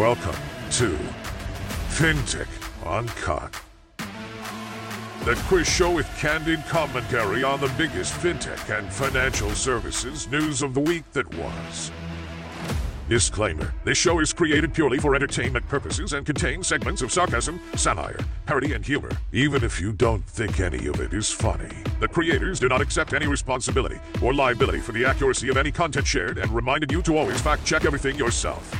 Welcome 0.00 0.40
to 0.70 0.98
FinTech 1.90 2.48
Uncut. 2.86 3.54
The 5.26 5.34
quiz 5.46 5.68
show 5.68 5.90
with 5.90 6.06
candid 6.16 6.64
commentary 6.68 7.44
on 7.44 7.60
the 7.60 7.70
biggest 7.76 8.14
fintech 8.14 8.78
and 8.78 8.90
financial 8.90 9.50
services 9.50 10.26
news 10.28 10.62
of 10.62 10.72
the 10.72 10.80
week 10.80 11.04
that 11.12 11.28
was. 11.34 11.92
Disclaimer 13.10 13.74
This 13.84 13.98
show 13.98 14.20
is 14.20 14.32
created 14.32 14.72
purely 14.72 14.96
for 14.96 15.14
entertainment 15.14 15.68
purposes 15.68 16.14
and 16.14 16.24
contains 16.24 16.66
segments 16.66 17.02
of 17.02 17.12
sarcasm, 17.12 17.60
satire, 17.76 18.20
parody, 18.46 18.72
and 18.72 18.86
humor, 18.86 19.10
even 19.32 19.62
if 19.62 19.82
you 19.82 19.92
don't 19.92 20.24
think 20.24 20.60
any 20.60 20.86
of 20.86 20.98
it 21.02 21.12
is 21.12 21.30
funny. 21.30 21.68
The 22.00 22.08
creators 22.08 22.58
do 22.58 22.70
not 22.70 22.80
accept 22.80 23.12
any 23.12 23.26
responsibility 23.26 24.00
or 24.22 24.32
liability 24.32 24.78
for 24.78 24.92
the 24.92 25.04
accuracy 25.04 25.50
of 25.50 25.58
any 25.58 25.70
content 25.70 26.06
shared 26.06 26.38
and 26.38 26.50
reminded 26.52 26.90
you 26.90 27.02
to 27.02 27.18
always 27.18 27.38
fact 27.42 27.66
check 27.66 27.84
everything 27.84 28.16
yourself. 28.16 28.74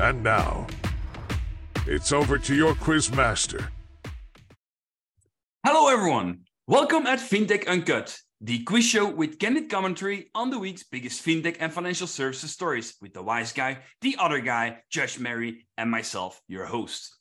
And 0.00 0.24
now, 0.24 0.66
it's 1.86 2.10
over 2.10 2.36
to 2.36 2.54
your 2.54 2.74
quiz 2.74 3.12
master. 3.12 3.68
Hello, 5.64 5.88
everyone. 5.88 6.40
Welcome 6.66 7.06
at 7.06 7.20
FinTech 7.20 7.68
Uncut, 7.68 8.18
the 8.40 8.64
quiz 8.64 8.84
show 8.84 9.08
with 9.08 9.38
candid 9.38 9.70
commentary 9.70 10.30
on 10.34 10.50
the 10.50 10.58
week's 10.58 10.82
biggest 10.82 11.24
fintech 11.24 11.58
and 11.60 11.72
financial 11.72 12.08
services 12.08 12.50
stories 12.50 12.96
with 13.00 13.14
the 13.14 13.22
wise 13.22 13.52
guy, 13.52 13.78
the 14.00 14.16
other 14.18 14.40
guy, 14.40 14.78
Judge 14.90 15.20
Mary, 15.20 15.64
and 15.78 15.88
myself, 15.92 16.40
your 16.48 16.66
host. 16.66 17.16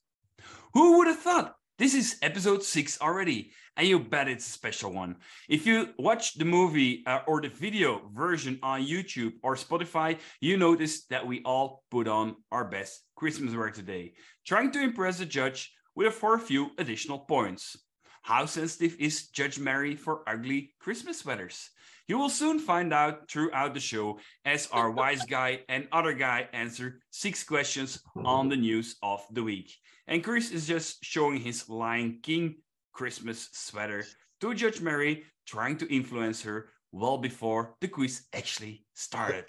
Who 0.73 0.97
would 0.97 1.07
have 1.07 1.19
thought? 1.19 1.53
This 1.77 1.93
is 1.93 2.17
episode 2.23 2.63
six 2.63 2.99
already, 2.99 3.51
and 3.75 3.87
you 3.87 3.99
bet 3.99 4.27
it's 4.27 4.47
a 4.47 4.51
special 4.51 4.91
one. 4.91 5.15
If 5.49 5.65
you 5.65 5.89
watch 5.97 6.35
the 6.35 6.45
movie 6.45 7.03
uh, 7.05 7.21
or 7.27 7.41
the 7.41 7.49
video 7.49 8.09
version 8.13 8.59
on 8.61 8.85
YouTube 8.85 9.33
or 9.41 9.55
Spotify, 9.55 10.19
you 10.41 10.57
notice 10.57 11.05
that 11.05 11.25
we 11.25 11.41
all 11.43 11.83
put 11.89 12.07
on 12.07 12.35
our 12.51 12.65
best 12.65 13.01
Christmas 13.15 13.55
wear 13.55 13.71
today, 13.71 14.13
trying 14.45 14.71
to 14.71 14.81
impress 14.81 15.17
the 15.17 15.25
judge 15.25 15.73
with 15.95 16.13
for 16.13 16.35
a 16.35 16.39
few 16.39 16.71
additional 16.77 17.19
points. 17.19 17.77
How 18.21 18.45
sensitive 18.45 18.95
is 18.99 19.27
Judge 19.27 19.59
Mary 19.59 19.95
for 19.95 20.23
ugly 20.27 20.73
Christmas 20.79 21.19
sweaters? 21.19 21.69
You 22.07 22.17
will 22.17 22.29
soon 22.29 22.59
find 22.59 22.93
out 22.93 23.29
throughout 23.29 23.73
the 23.73 23.79
show 23.79 24.19
as 24.45 24.67
our 24.71 24.91
wise 24.99 25.25
guy 25.25 25.61
and 25.67 25.87
other 25.91 26.13
guy 26.13 26.47
answer 26.53 26.99
six 27.09 27.43
questions 27.43 28.01
on 28.23 28.49
the 28.49 28.55
news 28.55 28.95
of 29.01 29.25
the 29.31 29.43
week. 29.43 29.73
And 30.07 30.23
Chris 30.23 30.51
is 30.51 30.67
just 30.67 31.03
showing 31.03 31.39
his 31.39 31.69
Lion 31.69 32.19
King 32.21 32.55
Christmas 32.93 33.49
sweater 33.51 34.05
to 34.41 34.53
Judge 34.53 34.81
Mary, 34.81 35.23
trying 35.45 35.77
to 35.77 35.93
influence 35.93 36.41
her 36.43 36.69
well 36.91 37.17
before 37.17 37.75
the 37.81 37.87
quiz 37.87 38.23
actually 38.33 38.85
started. 38.93 39.45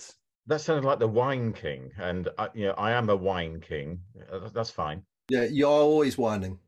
That 0.47 0.61
sounded 0.61 0.85
like 0.85 0.99
the 0.99 1.09
wine 1.09 1.53
king, 1.53 1.91
and 1.99 2.29
I, 2.39 2.49
you 2.55 2.67
know, 2.67 2.75
I 2.77 2.93
am 2.93 3.09
a 3.09 3.17
wine 3.17 3.61
king. 3.61 4.01
Uh, 4.31 4.49
That's 4.53 4.71
fine. 4.71 5.03
Yeah, 5.29 5.45
you're 5.45 5.71
always 5.71 6.19
whining. 6.19 6.59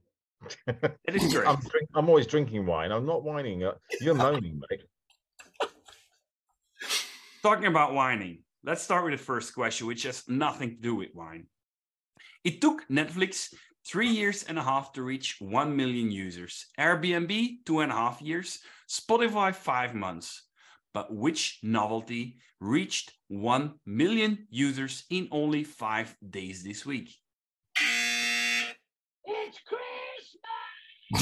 It 0.66 1.14
is 1.14 1.32
correct. 1.32 1.48
I'm, 1.48 1.56
drink, 1.56 1.88
I'm 1.94 2.08
always 2.08 2.26
drinking 2.26 2.64
wine. 2.66 2.92
I'm 2.92 3.06
not 3.06 3.22
whining. 3.22 3.64
Uh, 3.64 3.74
You're 4.00 4.14
moaning, 4.14 4.60
mate. 4.70 4.82
Talking 7.42 7.66
about 7.66 7.94
whining, 7.94 8.42
let's 8.64 8.82
start 8.82 9.04
with 9.04 9.12
the 9.12 9.24
first 9.24 9.54
question, 9.54 9.86
which 9.86 10.02
has 10.04 10.24
nothing 10.28 10.70
to 10.70 10.80
do 10.80 10.94
with 10.94 11.14
wine. 11.14 11.46
It 12.44 12.60
took 12.60 12.86
Netflix 12.88 13.52
three 13.86 14.08
years 14.08 14.42
and 14.44 14.58
a 14.58 14.62
half 14.62 14.92
to 14.92 15.02
reach 15.02 15.36
1 15.40 15.76
million 15.76 16.10
users, 16.10 16.66
Airbnb, 16.78 17.64
two 17.64 17.80
and 17.80 17.92
a 17.92 17.94
half 17.94 18.20
years, 18.20 18.58
Spotify, 18.88 19.54
five 19.54 19.94
months. 19.94 20.42
But 20.92 21.14
which 21.14 21.60
novelty 21.62 22.38
reached 22.60 23.12
1 23.28 23.74
million 23.84 24.46
users 24.50 25.04
in 25.10 25.28
only 25.30 25.62
five 25.62 26.16
days 26.28 26.64
this 26.64 26.84
week? 26.86 27.14
It's 29.24 29.60
Christmas! 29.68 29.92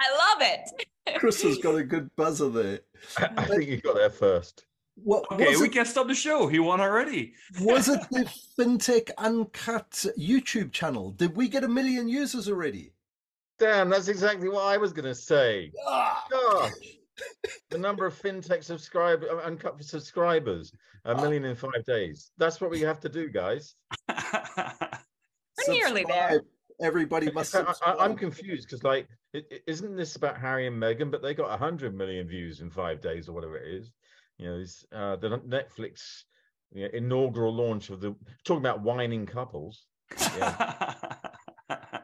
I 0.00 0.10
love 0.10 0.40
it. 0.40 0.60
Chris 1.18 1.42
has 1.42 1.58
got 1.58 1.74
a 1.76 1.84
good 1.84 2.10
buzzer 2.16 2.48
there. 2.48 2.80
I, 3.18 3.28
I 3.36 3.44
think 3.44 3.68
you 3.68 3.80
got 3.80 3.96
there 3.96 4.10
first. 4.10 4.64
What 5.04 5.24
Okay, 5.32 5.56
we 5.56 5.66
it, 5.66 5.72
can 5.72 5.86
stop 5.86 6.08
the 6.08 6.14
show. 6.14 6.46
He 6.46 6.58
won 6.58 6.80
already. 6.80 7.34
was 7.60 7.88
it 7.88 8.00
the 8.10 8.30
FinTech 8.58 9.10
Uncut 9.18 9.90
YouTube 10.18 10.72
channel? 10.72 11.12
Did 11.12 11.36
we 11.36 11.48
get 11.48 11.64
a 11.64 11.68
million 11.68 12.08
users 12.08 12.48
already? 12.48 12.92
Damn, 13.58 13.88
that's 13.88 14.08
exactly 14.08 14.48
what 14.48 14.64
I 14.64 14.76
was 14.76 14.92
going 14.92 15.04
to 15.04 15.14
say. 15.14 15.72
Ah, 15.86 16.24
Gosh, 16.30 16.72
the 17.70 17.78
number 17.78 18.06
of 18.06 18.14
fintech 18.20 18.62
subscribe 18.62 19.24
uh, 19.24 19.36
uncut 19.38 19.82
subscribers, 19.82 20.72
a 21.04 21.14
million 21.14 21.44
in 21.44 21.56
five 21.56 21.84
days. 21.86 22.30
That's 22.38 22.60
what 22.60 22.70
we 22.70 22.80
have 22.80 23.00
to 23.00 23.08
do, 23.08 23.28
guys. 23.28 23.74
We're 24.08 25.74
nearly 25.74 26.04
there. 26.04 26.42
Everybody 26.80 27.30
must 27.32 27.56
I, 27.56 27.74
I, 27.84 28.04
I'm 28.04 28.16
confused 28.16 28.68
because, 28.68 28.84
like, 28.84 29.08
is 29.34 29.42
isn't 29.66 29.96
this 29.96 30.14
about 30.14 30.38
Harry 30.38 30.68
and 30.68 30.80
Meghan? 30.80 31.10
But 31.10 31.22
they 31.22 31.34
got 31.34 31.58
hundred 31.58 31.96
million 31.96 32.28
views 32.28 32.60
in 32.60 32.70
five 32.70 33.00
days 33.00 33.28
or 33.28 33.32
whatever 33.32 33.56
it 33.56 33.66
is. 33.74 33.90
You 34.38 34.48
know, 34.48 34.58
it's, 34.58 34.84
uh, 34.92 35.16
the 35.16 35.38
Netflix 35.38 36.22
you 36.72 36.84
know, 36.84 36.90
inaugural 36.92 37.54
launch 37.54 37.90
of 37.90 38.00
the 38.00 38.14
talking 38.44 38.62
about 38.62 38.82
whining 38.82 39.26
couples. 39.26 39.86
Yeah. 40.36 41.14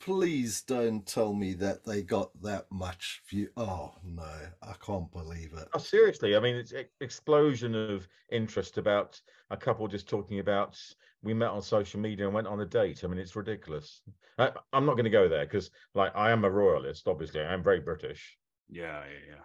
Please 0.00 0.60
don't 0.62 1.06
tell 1.06 1.32
me 1.32 1.54
that 1.54 1.82
they 1.86 2.02
got 2.02 2.30
that 2.42 2.66
much 2.70 3.22
view. 3.30 3.48
Oh 3.56 3.94
no, 4.04 4.22
I 4.62 4.74
can't 4.84 5.10
believe 5.10 5.54
it. 5.54 5.66
Oh, 5.72 5.78
seriously, 5.78 6.36
I 6.36 6.40
mean, 6.40 6.56
it's 6.56 6.74
e- 6.74 6.84
explosion 7.00 7.74
of 7.74 8.06
interest 8.30 8.76
about 8.76 9.18
a 9.50 9.56
couple 9.56 9.88
just 9.88 10.06
talking 10.06 10.40
about 10.40 10.78
we 11.22 11.32
met 11.32 11.48
on 11.48 11.62
social 11.62 12.00
media 12.00 12.26
and 12.26 12.34
went 12.34 12.46
on 12.46 12.60
a 12.60 12.66
date. 12.66 13.02
I 13.02 13.06
mean, 13.06 13.18
it's 13.18 13.34
ridiculous. 13.34 14.02
I, 14.38 14.50
I'm 14.74 14.84
not 14.84 14.92
going 14.92 15.04
to 15.04 15.10
go 15.10 15.26
there 15.26 15.46
because, 15.46 15.70
like, 15.94 16.14
I 16.14 16.32
am 16.32 16.44
a 16.44 16.50
royalist. 16.50 17.08
Obviously, 17.08 17.40
I'm 17.40 17.62
very 17.62 17.80
British. 17.80 18.36
Yeah, 18.68 19.04
yeah, 19.06 19.36
yeah, 19.36 19.42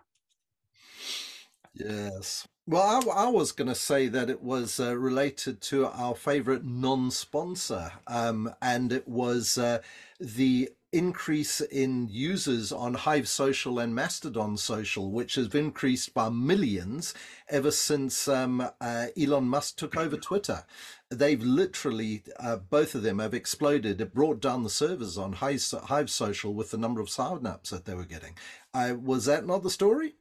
Yes. 1.73 2.47
Well, 2.67 3.09
I, 3.11 3.25
I 3.25 3.27
was 3.29 3.51
going 3.51 3.67
to 3.67 3.75
say 3.75 4.07
that 4.09 4.29
it 4.29 4.41
was 4.43 4.79
uh, 4.79 4.95
related 4.95 5.61
to 5.61 5.87
our 5.87 6.13
favorite 6.15 6.63
non 6.63 7.09
sponsor, 7.11 7.93
um, 8.07 8.53
and 8.61 8.91
it 8.91 9.07
was 9.07 9.57
uh, 9.57 9.79
the 10.19 10.69
increase 10.91 11.61
in 11.61 12.07
users 12.09 12.71
on 12.71 12.93
Hive 12.95 13.27
Social 13.27 13.79
and 13.79 13.93
Mastodon 13.95 14.57
Social, 14.57 15.11
which 15.11 15.35
has 15.35 15.53
increased 15.53 16.13
by 16.13 16.29
millions 16.29 17.13
ever 17.47 17.71
since 17.71 18.27
um, 18.27 18.67
uh, 18.81 19.07
Elon 19.19 19.45
Musk 19.45 19.77
took 19.77 19.95
over 19.97 20.17
Twitter. 20.17 20.65
They've 21.11 21.41
literally, 21.41 22.23
uh, 22.39 22.57
both 22.57 22.93
of 22.95 23.01
them 23.03 23.19
have 23.19 23.33
exploded. 23.33 24.01
It 24.01 24.13
brought 24.13 24.41
down 24.41 24.63
the 24.63 24.69
servers 24.69 25.17
on 25.17 25.33
Hive, 25.33 25.63
Hive 25.85 26.09
Social 26.09 26.53
with 26.53 26.71
the 26.71 26.77
number 26.77 27.01
of 27.01 27.07
signups 27.07 27.69
that 27.69 27.85
they 27.85 27.95
were 27.95 28.05
getting. 28.05 28.35
Uh, 28.73 28.95
was 28.99 29.25
that 29.25 29.45
not 29.45 29.63
the 29.63 29.69
story? 29.71 30.15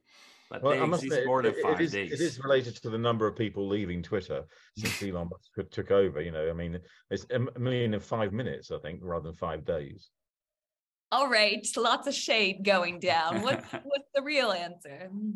But 0.51 0.63
Well, 0.63 0.73
they 0.77 0.81
I 0.81 0.87
must 0.87 1.05
exist 1.05 1.23
say, 1.23 1.27
more 1.27 1.43
than 1.43 1.53
it- 1.53 1.59
it 1.59 1.63
five 1.63 1.81
is- 1.81 1.93
days. 1.93 2.13
It 2.13 2.21
is 2.21 2.39
related 2.43 2.77
to 2.77 2.91
the 2.91 2.99
number 2.99 3.27
of 3.27 3.37
people 3.37 3.69
leaving 3.69 4.03
Twitter 4.03 4.45
since 4.77 5.03
Elon 5.03 5.29
Musk 5.31 5.53
took- 5.55 5.71
took 5.71 5.91
over. 5.91 6.21
You 6.23 6.31
know, 6.31 6.49
I 6.49 6.53
mean, 6.55 6.81
it's 7.11 7.27
a 7.31 7.39
million 7.59 7.95
in 7.95 8.01
five 8.01 8.33
minutes, 8.33 8.71
I 8.71 8.79
think, 8.79 9.01
rather 9.03 9.29
than 9.29 9.35
five 9.37 9.65
days. 9.65 10.09
All 11.13 11.29
right, 11.29 11.67
lots 11.77 12.07
of 12.07 12.15
shade 12.15 12.65
going 12.65 12.99
down. 12.99 13.43
What, 13.43 13.63
what's 13.85 14.09
the 14.15 14.23
real 14.23 14.53
answer? 14.53 15.09
Hmm. 15.11 15.31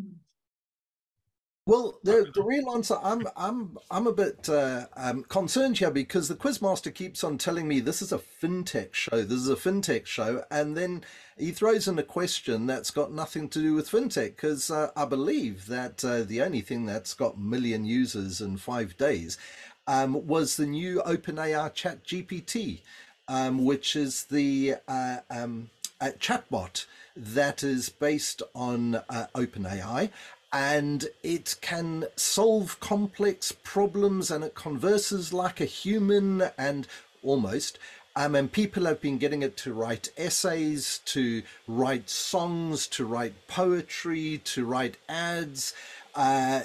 Well, 1.65 2.01
the, 2.03 2.29
the 2.35 2.43
real 2.43 2.73
answer, 2.73 2.97
I'm 3.01 3.25
I'm 3.37 3.79
I'm 3.89 4.09
a 4.09 4.13
bit 4.13 4.49
uh, 4.49 4.87
um, 4.97 5.23
concerned 5.23 5.79
here 5.79 5.93
because 5.93 6.27
the 6.27 6.35
quizmaster 6.35 6.93
keeps 6.93 7.23
on 7.23 7.39
telling 7.39 7.69
me 7.69 7.79
this 7.79 8.03
is 8.03 8.11
a 8.11 8.19
fintech 8.19 8.95
show. 8.95 9.23
This 9.23 9.39
is 9.39 9.49
a 9.49 9.55
fintech 9.55 10.05
show, 10.05 10.43
and 10.51 10.77
then 10.77 11.05
he 11.39 11.53
throws 11.53 11.87
in 11.87 11.97
a 12.01 12.03
question 12.03 12.67
that's 12.67 12.91
got 12.91 13.13
nothing 13.13 13.49
to 13.51 13.61
do 13.61 13.75
with 13.75 13.89
fintech. 13.89 14.35
Because 14.35 14.73
uh, 14.73 14.91
I 14.97 15.05
believe 15.05 15.67
that 15.69 16.05
uh, 16.05 16.23
the 16.25 16.43
only 16.43 16.63
thing 16.63 16.85
that's 16.85 17.15
got 17.15 17.39
million 17.39 17.85
users 17.85 18.41
in 18.41 18.57
five 18.57 18.97
days 18.97 19.39
um, 19.87 20.27
was 20.27 20.57
the 20.57 20.67
new 20.67 21.01
OpenAI 21.07 21.73
Chat 21.75 22.03
GPT, 22.03 22.81
um, 23.29 23.65
which 23.65 23.95
is 23.95 24.25
the 24.25 24.75
uh, 24.89 25.19
um, 25.31 25.71
chatbot 26.01 26.87
that 27.15 27.63
is 27.63 27.89
based 27.89 28.43
on 28.53 28.97
uh, 28.97 29.27
OpenAI 29.37 30.11
and 30.53 31.07
it 31.23 31.57
can 31.61 32.05
solve 32.17 32.79
complex 32.81 33.53
problems 33.53 34.31
and 34.31 34.45
it 34.45 34.55
converses 34.55 35.33
like 35.33 35.61
a 35.61 35.65
human 35.65 36.43
and 36.59 36.87
almost. 37.23 37.79
Um, 38.15 38.35
and 38.35 38.53
people 38.53 38.85
have 38.85 39.01
been 39.01 39.17
getting 39.17 39.43
it 39.43 39.57
to 39.59 39.73
write 39.73 40.11
essays 40.19 41.01
to 41.07 41.43
write 41.67 42.11
songs 42.11 42.87
to 42.89 43.07
write 43.07 43.49
poetry 43.49 44.43
to 44.45 44.67
write 44.67 44.99
ads 45.09 45.73
uh, 46.15 46.63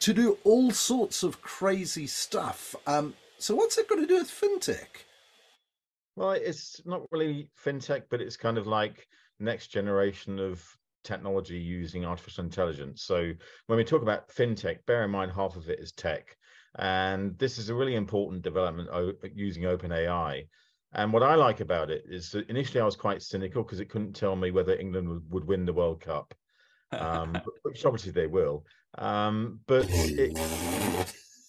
to 0.00 0.12
do 0.14 0.38
all 0.44 0.70
sorts 0.70 1.22
of 1.22 1.42
crazy 1.42 2.06
stuff. 2.06 2.74
Um, 2.86 3.14
so 3.38 3.54
what's 3.54 3.76
it 3.76 3.88
got 3.88 3.96
to 3.96 4.06
do 4.06 4.14
with 4.14 4.30
fintech? 4.30 5.04
Well, 6.16 6.32
it's 6.32 6.80
not 6.86 7.02
really 7.10 7.50
fintech, 7.62 8.04
but 8.08 8.22
it's 8.22 8.36
kind 8.36 8.56
of 8.56 8.66
like 8.66 9.06
next 9.38 9.68
generation 9.68 10.38
of 10.38 10.64
technology 11.04 11.58
using 11.58 12.04
artificial 12.04 12.44
intelligence. 12.44 13.02
So 13.02 13.32
when 13.66 13.76
we 13.76 13.84
talk 13.84 14.02
about 14.02 14.28
fintech, 14.28 14.84
bear 14.86 15.04
in 15.04 15.10
mind 15.10 15.32
half 15.32 15.56
of 15.56 15.68
it 15.68 15.80
is 15.80 15.92
tech. 15.92 16.36
And 16.78 17.38
this 17.38 17.58
is 17.58 17.68
a 17.68 17.74
really 17.74 17.96
important 17.96 18.42
development 18.42 18.88
using 19.34 19.64
OpenAI. 19.64 20.46
And 20.94 21.12
what 21.12 21.22
I 21.22 21.34
like 21.34 21.60
about 21.60 21.90
it 21.90 22.04
is 22.06 22.30
that 22.30 22.48
initially 22.50 22.80
I 22.80 22.84
was 22.84 22.96
quite 22.96 23.22
cynical 23.22 23.62
because 23.62 23.80
it 23.80 23.88
couldn't 23.88 24.14
tell 24.14 24.36
me 24.36 24.50
whether 24.50 24.76
England 24.76 25.22
would, 25.30 25.46
win 25.46 25.64
the 25.64 25.72
World 25.72 26.00
Cup, 26.00 26.34
um, 26.92 27.40
which 27.62 27.84
obviously 27.84 28.12
they 28.12 28.26
will. 28.26 28.66
Um, 28.98 29.60
but 29.66 29.86
it, 29.88 30.36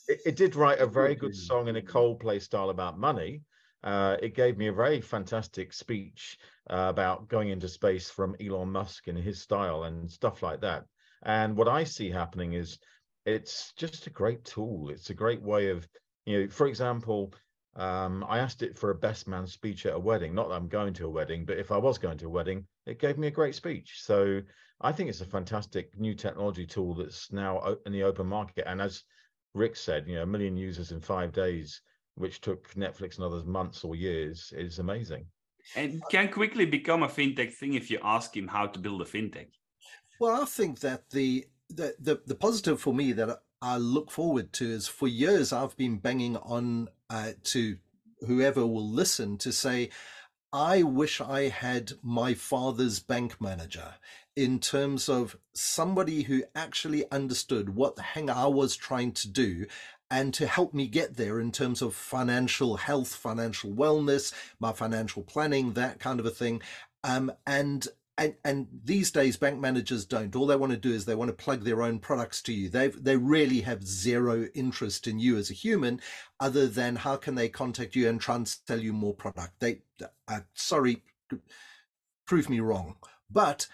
it, 0.08 0.22
it, 0.26 0.36
did 0.38 0.56
write 0.56 0.80
a 0.80 0.88
very 0.88 1.16
good 1.16 1.36
song 1.48 1.68
in 1.68 1.76
a 1.76 1.82
Coldplay 1.82 2.42
style 2.42 2.70
about 2.70 2.98
money. 2.98 3.42
Uh, 3.84 4.18
it 4.22 4.36
gave 4.36 4.58
me 4.58 4.68
a 4.68 4.74
very 4.74 5.02
fantastic 5.02 5.74
speech 5.74 6.38
uh, 6.70 6.88
about 6.90 7.28
going 7.28 7.50
into 7.50 7.68
space 7.68 8.10
from 8.10 8.36
Elon 8.40 8.72
Musk 8.72 9.08
in 9.08 9.16
his 9.16 9.42
style 9.42 9.84
and 9.84 10.10
stuff 10.10 10.42
like 10.42 10.62
that. 10.62 10.86
And 11.24 11.56
what 11.56 11.68
I 11.68 11.84
see 11.84 12.10
happening 12.10 12.54
is 12.54 12.80
it's 13.26 13.74
just 13.76 14.08
a 14.08 14.10
great 14.10 14.44
tool. 14.44 14.90
It's 14.90 15.10
a 15.10 15.14
great 15.14 15.42
way 15.42 15.70
of, 15.70 15.88
you 16.26 16.42
know, 16.42 16.50
for 16.50 16.68
example, 16.68 17.34
um, 17.76 18.26
I 18.28 18.40
asked 18.40 18.62
it 18.62 18.78
for 18.78 18.92
a 18.92 18.96
best 18.96 19.28
man 19.28 19.48
speech 19.48 19.86
at 19.86 19.96
a 19.96 20.00
wedding. 20.00 20.34
Not 20.34 20.50
that 20.50 20.56
I'm 20.56 20.68
going 20.68 20.94
to 20.96 21.06
a 21.06 21.10
wedding, 21.10 21.46
but 21.46 21.58
if 21.58 21.72
I 21.72 21.78
was 21.78 21.98
going 21.98 22.18
to 22.20 22.28
a 22.28 22.30
wedding, 22.30 22.68
it 22.86 23.00
gave 23.00 23.18
me 23.18 23.28
a 23.28 23.32
great 23.32 23.56
speech. 23.56 24.02
So 24.02 24.42
I 24.82 24.92
think 24.92 25.10
it's 25.10 25.22
a 25.22 25.26
fantastic 25.26 25.98
new 25.98 26.14
technology 26.14 26.66
tool 26.66 26.94
that's 26.96 27.32
now 27.32 27.78
in 27.86 27.92
the 27.92 28.04
open 28.04 28.28
market. 28.28 28.66
And 28.68 28.82
as 28.82 29.04
Rick 29.54 29.76
said, 29.76 30.08
you 30.08 30.16
know, 30.16 30.24
a 30.24 30.28
million 30.28 30.58
users 30.58 30.92
in 30.92 31.00
five 31.00 31.32
days, 31.32 31.82
which 32.16 32.42
took 32.42 32.74
Netflix 32.76 33.16
and 33.16 33.26
others 33.26 33.46
months 33.46 33.84
or 33.84 33.96
years, 33.96 34.54
is 34.56 34.80
amazing. 34.80 35.26
And 35.76 36.02
can 36.12 36.30
quickly 36.30 36.66
become 36.66 37.04
a 37.04 37.08
fintech 37.08 37.54
thing 37.54 37.74
if 37.74 37.90
you 37.90 38.00
ask 38.04 38.36
him 38.36 38.48
how 38.48 38.68
to 38.68 38.80
build 38.80 39.02
a 39.02 39.06
fintech. 39.06 39.48
Well, 40.20 40.42
I 40.42 40.46
think 40.46 40.80
that 40.82 41.10
the 41.12 41.48
the 41.70 41.96
the, 42.00 42.22
the 42.26 42.36
positive 42.36 42.80
for 42.80 42.94
me 42.94 43.14
that 43.14 43.42
I 43.62 43.78
look 43.78 44.12
forward 44.12 44.52
to 44.54 44.70
is 44.70 44.88
for 44.88 45.08
years 45.08 45.54
I've 45.54 45.78
been 45.78 45.98
banging 45.98 46.38
on 46.38 46.90
uh, 47.10 47.32
to 47.46 47.78
whoever 48.28 48.66
will 48.66 48.90
listen 48.90 49.38
to 49.40 49.52
say, 49.52 49.90
I 50.52 50.84
wish 50.84 51.20
I 51.20 51.48
had 51.48 51.94
my 52.04 52.34
father's 52.34 53.00
bank 53.00 53.42
manager 53.42 53.96
in 54.36 54.60
terms 54.60 55.10
of 55.10 55.38
somebody 55.54 56.24
who 56.24 56.44
actually 56.56 57.10
understood 57.12 57.76
what 57.76 57.96
the 57.96 58.02
hang 58.02 58.30
I 58.30 58.48
was 58.48 58.76
trying 58.76 59.14
to 59.14 59.30
do 59.30 59.66
and 60.10 60.34
to 60.36 60.48
help 60.48 60.74
me 60.74 60.88
get 60.88 61.18
there 61.18 61.40
in 61.40 61.52
terms 61.52 61.82
of 61.82 61.96
financial 61.96 62.78
health, 62.78 63.16
financial 63.16 63.72
wellness, 63.72 64.34
my 64.60 64.72
financial 64.72 65.24
planning, 65.24 65.74
that 65.74 66.00
kind 66.00 66.20
of 66.20 66.26
a 66.26 66.32
thing. 66.32 66.62
Um, 67.04 67.32
and 67.48 67.88
and 68.18 68.36
and 68.46 68.68
these 68.84 69.10
days 69.10 69.38
bank 69.38 69.60
managers 69.60 70.06
don't. 70.06 70.36
All 70.36 70.46
they 70.46 70.56
want 70.56 70.72
to 70.72 70.78
do 70.78 70.92
is 70.92 71.06
they 71.06 71.16
want 71.16 71.30
to 71.30 71.44
plug 71.44 71.64
their 71.64 71.82
own 71.82 72.00
products 72.00 72.42
to 72.44 72.54
you. 72.54 72.70
They 72.70 72.90
they 72.90 73.18
really 73.18 73.62
have 73.62 73.88
zero 73.88 74.48
interest 74.54 75.08
in 75.08 75.20
you 75.20 75.38
as 75.38 75.50
a 75.50 75.56
human 75.56 76.00
other 76.40 76.68
than 76.68 76.98
how 76.98 77.16
can 77.16 77.36
they 77.36 77.50
contact 77.50 77.96
you 77.96 78.08
and 78.08 78.22
try 78.22 78.36
and 78.36 78.48
sell 78.48 78.80
you 78.80 78.94
more 78.94 79.16
product. 79.16 79.60
They 79.60 79.82
uh, 80.28 80.42
sorry 80.54 81.04
prove 82.26 82.50
me 82.50 82.60
wrong 82.60 82.96
but 83.30 83.68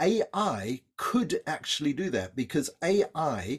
ai 0.00 0.82
could 0.96 1.40
actually 1.46 1.92
do 1.92 2.10
that 2.10 2.36
because 2.36 2.70
ai 2.82 3.58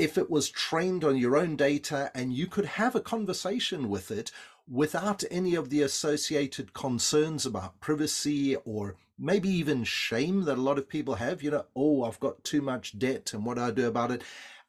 if 0.00 0.16
it 0.16 0.30
was 0.30 0.48
trained 0.48 1.04
on 1.04 1.18
your 1.18 1.36
own 1.36 1.56
data 1.56 2.10
and 2.14 2.32
you 2.32 2.46
could 2.46 2.64
have 2.64 2.94
a 2.94 3.02
conversation 3.02 3.90
with 3.90 4.10
it 4.10 4.30
without 4.66 5.22
any 5.30 5.54
of 5.54 5.68
the 5.68 5.82
associated 5.82 6.72
concerns 6.72 7.44
about 7.44 7.78
privacy 7.80 8.56
or 8.64 8.96
maybe 9.18 9.50
even 9.50 9.84
shame 9.84 10.44
that 10.44 10.56
a 10.56 10.62
lot 10.62 10.78
of 10.78 10.88
people 10.88 11.16
have. 11.16 11.42
You 11.42 11.50
know, 11.50 11.66
oh, 11.76 12.04
I've 12.04 12.18
got 12.18 12.42
too 12.44 12.62
much 12.62 12.98
debt 12.98 13.34
and 13.34 13.44
what 13.44 13.58
do 13.58 13.62
I 13.62 13.72
do 13.72 13.88
about 13.88 14.10
it? 14.10 14.22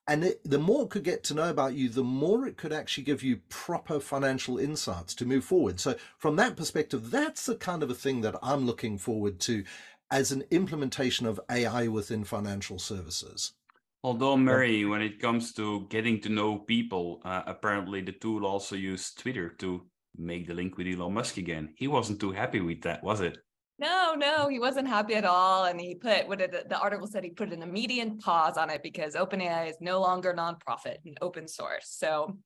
And 0.06 0.26
it, 0.26 0.42
the 0.44 0.60
more 0.60 0.84
it 0.84 0.90
could 0.90 1.06
get 1.06 1.24
to 1.26 1.34
know 1.34 1.50
about 1.50 1.76
you, 1.76 1.88
the 1.88 2.04
more 2.04 2.46
it 2.46 2.58
could 2.58 2.74
actually 2.74 3.06
give 3.06 3.24
you 3.24 3.40
proper 3.48 4.02
financial 4.02 4.58
insights 4.58 5.16
to 5.16 5.26
move 5.26 5.46
forward. 5.46 5.80
So, 5.80 5.96
from 6.18 6.36
that 6.36 6.58
perspective, 6.58 7.10
that's 7.10 7.46
the 7.46 7.56
kind 7.56 7.84
of 7.84 7.90
a 7.90 7.96
thing 7.96 8.20
that 8.22 8.36
I'm 8.44 8.66
looking 8.66 8.98
forward 8.98 9.40
to 9.42 9.64
as 10.10 10.34
an 10.34 10.44
implementation 10.52 11.26
of 11.26 11.40
AI 11.50 11.88
within 11.88 12.26
financial 12.26 12.80
services. 12.80 13.54
Although, 14.04 14.38
Murray, 14.38 14.84
when 14.86 15.02
it 15.02 15.20
comes 15.20 15.54
to 15.54 15.86
getting 15.90 16.20
to 16.22 16.30
know 16.30 16.58
people, 16.58 17.22
uh, 17.24 17.44
apparently 17.46 18.02
the 18.02 18.14
tool 18.14 18.48
also 18.48 18.76
used 18.76 19.20
Twitter 19.20 19.50
to 19.60 19.86
make 20.18 20.48
the 20.48 20.56
link 20.56 20.78
with 20.78 20.88
Elon 20.88 21.14
Musk 21.14 21.38
again. 21.38 21.74
He 21.78 21.88
wasn't 21.88 22.20
too 22.20 22.32
happy 22.32 22.62
with 22.62 22.82
that, 22.82 23.04
was 23.04 23.22
it? 23.22 23.38
No, 23.78 24.14
no, 24.16 24.48
he 24.48 24.60
wasn't 24.60 24.88
happy 24.88 25.16
at 25.16 25.26
all. 25.26 25.66
And 25.66 25.82
he 25.82 25.96
put 25.96 26.28
what 26.28 26.38
did 26.38 26.52
the 26.52 26.80
article 26.80 27.08
said 27.08 27.24
he 27.24 27.32
put 27.32 27.52
an 27.52 27.64
immediate 27.64 28.20
pause 28.20 28.56
on 28.56 28.70
it 28.70 28.84
because 28.84 29.16
OpenAI 29.16 29.70
is 29.70 29.78
no 29.82 30.00
longer 30.00 30.36
nonprofit 30.36 30.98
and 31.04 31.18
open 31.20 31.48
source. 31.48 31.88
So 31.88 32.38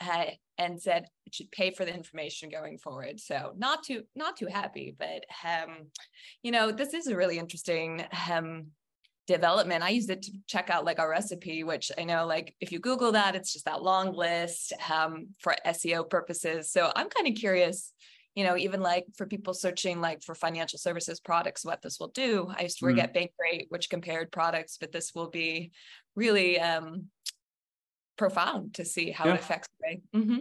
uh, 0.00 0.24
and 0.58 0.82
said 0.82 1.06
it 1.26 1.34
should 1.34 1.52
pay 1.52 1.70
for 1.70 1.84
the 1.84 1.94
information 1.94 2.50
going 2.50 2.78
forward. 2.78 3.20
So 3.20 3.52
not 3.56 3.84
too 3.84 4.02
not 4.16 4.36
too 4.36 4.48
happy, 4.48 4.94
but 4.98 5.24
um, 5.44 5.86
you 6.42 6.50
know, 6.50 6.72
this 6.72 6.92
is 6.92 7.06
a 7.06 7.16
really 7.16 7.38
interesting 7.38 8.04
um 8.28 8.66
development. 9.34 9.82
I 9.82 9.90
used 9.90 10.10
it 10.10 10.22
to 10.22 10.32
check 10.46 10.70
out 10.70 10.84
like 10.84 10.98
our 10.98 11.08
recipe, 11.08 11.62
which 11.64 11.90
I 11.96 12.04
know 12.04 12.26
like 12.26 12.54
if 12.60 12.72
you 12.72 12.78
Google 12.80 13.12
that, 13.12 13.34
it's 13.36 13.52
just 13.52 13.64
that 13.64 13.82
long 13.82 14.12
list 14.12 14.72
um, 14.92 15.28
for 15.38 15.54
SEO 15.66 16.08
purposes. 16.08 16.70
So 16.72 16.90
I'm 16.94 17.08
kind 17.08 17.28
of 17.28 17.34
curious 17.34 17.92
you 18.36 18.44
know, 18.44 18.56
even 18.56 18.80
like 18.80 19.06
for 19.16 19.26
people 19.26 19.52
searching 19.52 20.00
like 20.00 20.22
for 20.22 20.36
financial 20.36 20.78
services 20.78 21.18
products, 21.18 21.64
what 21.64 21.82
this 21.82 21.98
will 21.98 22.08
do. 22.08 22.48
I 22.56 22.62
used 22.62 22.78
to 22.78 22.84
work 22.84 22.94
mm. 22.94 23.02
at 23.02 23.12
Bankrate, 23.12 23.66
which 23.70 23.90
compared 23.90 24.30
products, 24.30 24.78
but 24.80 24.92
this 24.92 25.12
will 25.16 25.28
be 25.30 25.72
really 26.14 26.60
um, 26.60 27.06
profound 28.16 28.74
to 28.74 28.84
see 28.84 29.10
how 29.10 29.26
yeah. 29.26 29.34
it 29.34 29.40
affects 29.40 29.68
me. 29.82 30.02
Mm-hmm. 30.14 30.38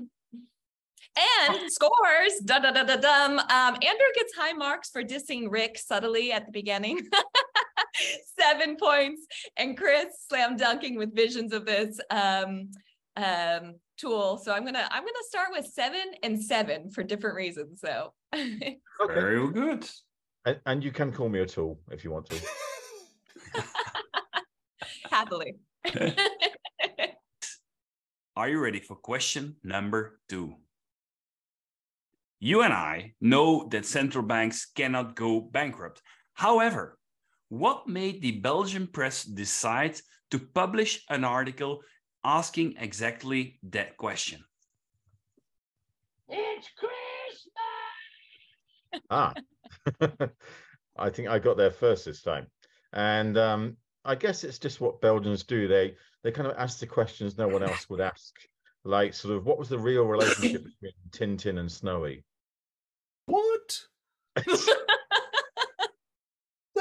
And 1.49 1.71
scores, 1.71 2.39
da 2.45 2.59
da 2.59 2.71
da 2.71 2.83
da 2.83 2.95
dum. 2.97 3.39
Um, 3.39 3.73
Andrew 3.73 4.11
gets 4.15 4.35
high 4.37 4.53
marks 4.53 4.91
for 4.91 5.03
dissing 5.03 5.47
Rick 5.49 5.79
subtly 5.79 6.31
at 6.31 6.45
the 6.45 6.51
beginning. 6.51 6.99
Seven 8.39 8.77
points, 8.77 9.25
and 9.57 9.77
Chris 9.77 10.07
slam 10.27 10.57
dunking 10.57 10.97
with 10.97 11.15
visions 11.15 11.53
of 11.53 11.65
this. 11.65 11.99
Um, 12.09 12.71
um, 13.17 13.75
tool. 13.99 14.37
So 14.37 14.53
I'm 14.53 14.63
gonna 14.65 14.87
I'm 14.91 15.03
gonna 15.03 15.27
start 15.27 15.49
with 15.51 15.65
seven 15.65 16.13
and 16.23 16.41
seven 16.41 16.89
for 16.89 17.03
different 17.03 17.35
reasons. 17.35 17.81
So 17.81 18.13
okay. 18.33 18.79
very 19.07 19.51
good. 19.51 19.87
And, 20.45 20.59
and 20.65 20.83
you 20.83 20.91
can 20.91 21.11
call 21.11 21.29
me 21.29 21.39
a 21.39 21.45
tool 21.45 21.79
if 21.91 22.03
you 22.03 22.11
want 22.11 22.29
to. 22.29 22.41
Happily. 25.11 25.55
Are 28.35 28.47
you 28.47 28.59
ready 28.59 28.79
for 28.79 28.95
question 28.95 29.57
number 29.63 30.19
two? 30.29 30.55
You 32.39 32.61
and 32.61 32.71
I 32.71 33.15
know 33.19 33.67
that 33.71 33.85
central 33.85 34.23
banks 34.23 34.65
cannot 34.73 35.15
go 35.15 35.41
bankrupt. 35.41 36.01
However, 36.35 36.97
what 37.49 37.87
made 37.87 38.21
the 38.21 38.39
Belgian 38.39 38.87
press 38.87 39.23
decide 39.23 39.99
to 40.31 40.39
publish 40.39 41.03
an 41.09 41.23
article 41.23 41.81
asking 42.23 42.75
exactly 42.77 43.59
that 43.63 43.97
question. 43.97 44.43
It's 46.27 46.69
Christmas. 46.77 47.47
ah, 49.09 49.33
I 50.97 51.09
think 51.09 51.27
I 51.27 51.39
got 51.39 51.57
there 51.57 51.71
first 51.71 52.05
this 52.05 52.21
time, 52.21 52.47
and 52.93 53.37
um, 53.37 53.77
I 54.05 54.15
guess 54.15 54.43
it's 54.43 54.59
just 54.59 54.79
what 54.79 55.01
Belgians 55.01 55.43
do. 55.43 55.67
They 55.67 55.95
they 56.23 56.31
kind 56.31 56.47
of 56.47 56.55
ask 56.57 56.79
the 56.79 56.87
questions 56.87 57.37
no 57.37 57.47
one 57.47 57.63
else 57.63 57.89
would 57.89 58.01
ask, 58.01 58.35
like 58.83 59.15
sort 59.15 59.35
of 59.35 59.45
what 59.45 59.57
was 59.57 59.69
the 59.69 59.79
real 59.79 60.03
relationship 60.03 60.63
between 60.81 61.37
Tintin 61.37 61.59
and 61.59 61.71
Snowy? 61.71 62.23
What? 63.25 63.79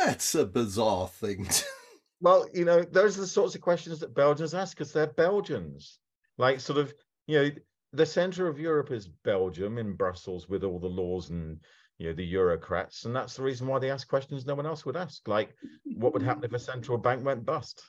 That's 0.09 0.35
a 0.35 0.47
bizarre 0.47 1.07
thing. 1.07 1.45
To- 1.45 1.65
well, 2.23 2.47
you 2.55 2.65
know, 2.65 2.83
those 2.83 3.19
are 3.19 3.21
the 3.21 3.27
sorts 3.27 3.55
of 3.55 3.61
questions 3.61 4.01
that 4.01 4.15
Belgians 4.15 4.55
ask 4.55 4.75
because 4.75 4.91
they're 4.91 5.07
Belgians. 5.07 5.99
Like, 6.39 6.61
sort 6.61 6.79
of, 6.79 6.95
you 7.27 7.39
know, 7.39 7.51
the 7.93 8.07
center 8.07 8.49
of 8.49 8.59
Europe 8.59 8.91
is 8.91 9.07
Belgium 9.07 9.77
in 9.77 9.93
Brussels 9.93 10.49
with 10.49 10.65
all 10.65 10.79
the 10.79 10.87
laws 10.87 11.29
and, 11.29 11.59
you 11.99 12.09
know, 12.09 12.15
the 12.15 12.35
Eurocrats. 12.35 13.05
And 13.05 13.15
that's 13.15 13.37
the 13.37 13.43
reason 13.43 13.67
why 13.67 13.81
they 13.81 13.91
ask 13.91 14.09
questions 14.09 14.47
no 14.47 14.55
one 14.55 14.65
else 14.65 14.87
would 14.87 14.97
ask. 14.97 15.29
Like, 15.29 15.55
what 15.85 16.15
would 16.15 16.23
happen 16.23 16.45
if 16.45 16.55
a 16.55 16.59
central 16.59 16.97
bank 16.97 17.23
went 17.23 17.45
bust? 17.45 17.83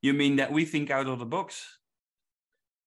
You 0.00 0.14
mean 0.14 0.34
that 0.36 0.50
we 0.50 0.64
think 0.64 0.90
out 0.90 1.06
of 1.06 1.20
the 1.20 1.26
box? 1.26 1.78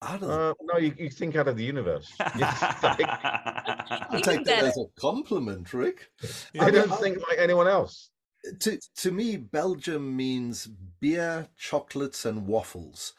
Out 0.01 0.21
of 0.21 0.29
uh, 0.29 0.53
no, 0.61 0.79
you, 0.79 0.93
you 0.99 1.09
think 1.09 1.37
out 1.37 1.47
of 1.47 1.55
the 1.55 1.63
universe. 1.63 2.11
I 2.19 4.19
take 4.21 4.43
that 4.43 4.65
as 4.65 4.77
a 4.77 4.85
compliment, 4.99 5.73
Rick. 5.73 6.09
I 6.59 6.69
don't 6.69 6.93
think 6.99 7.19
like 7.29 7.39
anyone 7.39 7.69
else 7.69 8.09
to 8.59 8.79
to 8.97 9.11
me, 9.11 9.37
Belgium 9.37 10.15
means 10.15 10.67
beer, 10.99 11.47
chocolates, 11.57 12.25
and 12.25 12.47
waffles, 12.47 13.13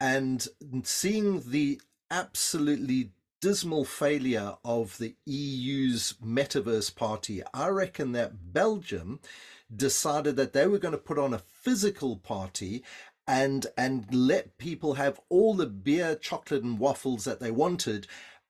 and 0.00 0.46
seeing 0.84 1.42
the 1.50 1.80
absolutely 2.10 3.10
dismal 3.40 3.84
failure 3.84 4.54
of 4.64 4.96
the 4.98 5.16
EU's 5.26 6.14
metaverse 6.24 6.94
party, 6.94 7.42
I 7.52 7.68
reckon 7.68 8.12
that 8.12 8.52
Belgium 8.52 9.20
decided 9.74 10.36
that 10.36 10.52
they 10.52 10.66
were 10.68 10.78
going 10.78 10.92
to 10.92 10.98
put 10.98 11.18
on 11.18 11.34
a 11.34 11.38
physical 11.38 12.16
party 12.16 12.84
and 13.26 13.66
and 13.76 14.06
let 14.12 14.58
people 14.58 14.94
have 14.94 15.20
all 15.28 15.54
the 15.54 15.66
beer, 15.66 16.14
chocolate, 16.14 16.62
and 16.62 16.78
waffles 16.78 17.24
that 17.24 17.40
they 17.40 17.50
wanted. 17.50 18.06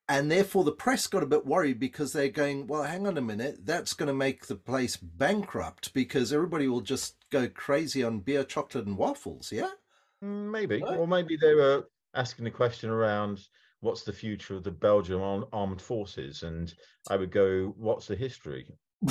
And 0.09 0.31
therefore, 0.31 0.65
the 0.65 0.73
press 0.73 1.07
got 1.07 1.23
a 1.23 1.27
bit 1.27 1.47
worried 1.47 1.79
because 1.79 2.13
they're 2.13 2.29
going, 2.29 2.67
well, 2.67 2.83
hang 2.83 3.07
on 3.07 3.17
a 3.17 3.23
minute, 3.23 3.65
that's 3.65 3.95
going 3.95 4.09
to 4.09 4.13
make 4.15 4.47
the 4.47 4.57
place 4.57 4.97
bankrupt 4.97 5.95
because 5.95 6.33
everybody 6.33 6.67
will 6.69 6.81
just 6.81 7.17
go 7.31 7.49
crazy 7.49 8.03
on 8.03 8.21
beer, 8.21 8.45
chocolate, 8.45 8.87
and 8.87 8.99
waffles. 8.99 9.53
Yeah. 9.53 9.71
Mm, 10.23 10.51
maybe, 10.51 10.83
Right. 10.83 10.99
or 10.99 11.07
maybe 11.07 11.37
they 11.37 11.55
were 11.55 11.89
asking 12.15 12.45
the 12.45 12.51
question 12.51 12.91
around 12.91 13.47
what's 13.81 14.03
the 14.03 14.13
future 14.13 14.55
of 14.55 14.65
the 14.65 14.71
Belgian 14.71 15.45
armed 15.53 15.81
forces, 15.81 16.43
and 16.43 16.75
I 17.09 17.17
would 17.17 17.31
go, 17.33 17.75
what's 17.77 18.07
the 18.07 18.17
history? 18.17 18.67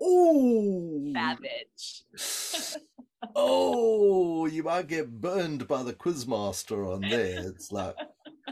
oh, 0.00 1.12
Savage. 1.12 2.04
oh, 3.34 4.46
you 4.46 4.62
might 4.62 4.88
get 4.88 5.20
burned 5.20 5.68
by 5.68 5.82
the 5.82 5.92
quizmaster 5.92 6.94
on 6.94 7.02
there. 7.02 7.40
It's 7.48 7.70
like 7.72 7.96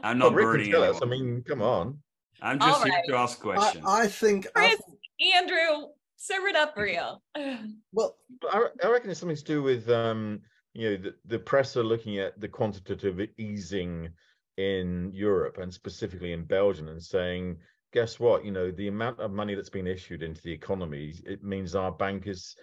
I'm 0.02 0.18
not 0.18 0.34
Rick 0.34 0.44
can 0.44 0.52
burning 0.52 0.70
tell 0.70 0.82
us. 0.84 1.00
I 1.02 1.06
mean, 1.06 1.44
come 1.46 1.62
on. 1.62 1.98
I'm 2.40 2.58
just 2.58 2.84
here 2.84 2.92
Alright. 2.92 3.04
to 3.08 3.16
ask 3.16 3.40
questions. 3.40 3.84
I 3.86 4.06
think. 4.06 4.46
I, 4.54 4.76
Andrew, 5.36 5.88
serve 6.16 6.44
it 6.44 6.56
up 6.56 6.74
for 6.74 6.84
real. 6.84 7.22
well, 7.92 8.16
I, 8.50 8.66
I 8.84 8.88
reckon 8.88 9.10
it's 9.10 9.20
something 9.20 9.36
to 9.36 9.44
do 9.44 9.62
with 9.62 9.88
um, 9.88 10.40
you 10.74 10.90
know 10.90 10.96
the, 10.96 11.14
the 11.26 11.38
press 11.38 11.76
are 11.76 11.84
looking 11.84 12.18
at 12.18 12.40
the 12.40 12.48
quantitative 12.48 13.20
easing 13.38 14.08
in 14.56 15.10
Europe 15.14 15.58
and 15.58 15.72
specifically 15.72 16.32
in 16.32 16.44
Belgium 16.44 16.88
and 16.88 17.02
saying, 17.02 17.56
guess 17.92 18.20
what? 18.20 18.44
You 18.44 18.52
know 18.52 18.70
the 18.70 18.88
amount 18.88 19.20
of 19.20 19.32
money 19.32 19.54
that's 19.54 19.70
been 19.70 19.86
issued 19.86 20.22
into 20.22 20.42
the 20.42 20.52
economy, 20.52 21.14
it 21.24 21.42
means 21.42 21.74
our 21.74 21.92
bank 21.92 22.26
is 22.26 22.54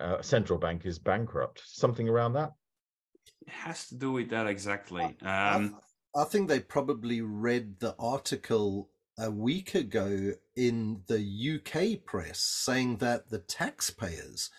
uh, 0.00 0.20
central 0.22 0.58
bank 0.58 0.84
is 0.84 0.98
bankrupt. 0.98 1.62
Something 1.64 2.08
around 2.08 2.34
that. 2.34 2.52
it 3.46 3.52
has 3.52 3.88
to 3.88 3.96
do 3.96 4.12
with 4.12 4.30
that 4.30 4.46
exactly. 4.46 5.16
I, 5.22 5.54
Um, 5.54 5.78
I 6.16 6.24
think 6.24 6.48
they 6.48 6.60
probably 6.60 7.20
read 7.20 7.80
the 7.80 7.94
article 7.98 8.90
a 9.18 9.30
week 9.30 9.74
ago 9.74 10.32
in 10.56 11.02
the 11.06 11.20
UK 11.56 12.04
press 12.04 12.38
saying 12.38 12.96
that 12.98 13.30
the 13.30 13.38
taxpayers 13.38 14.50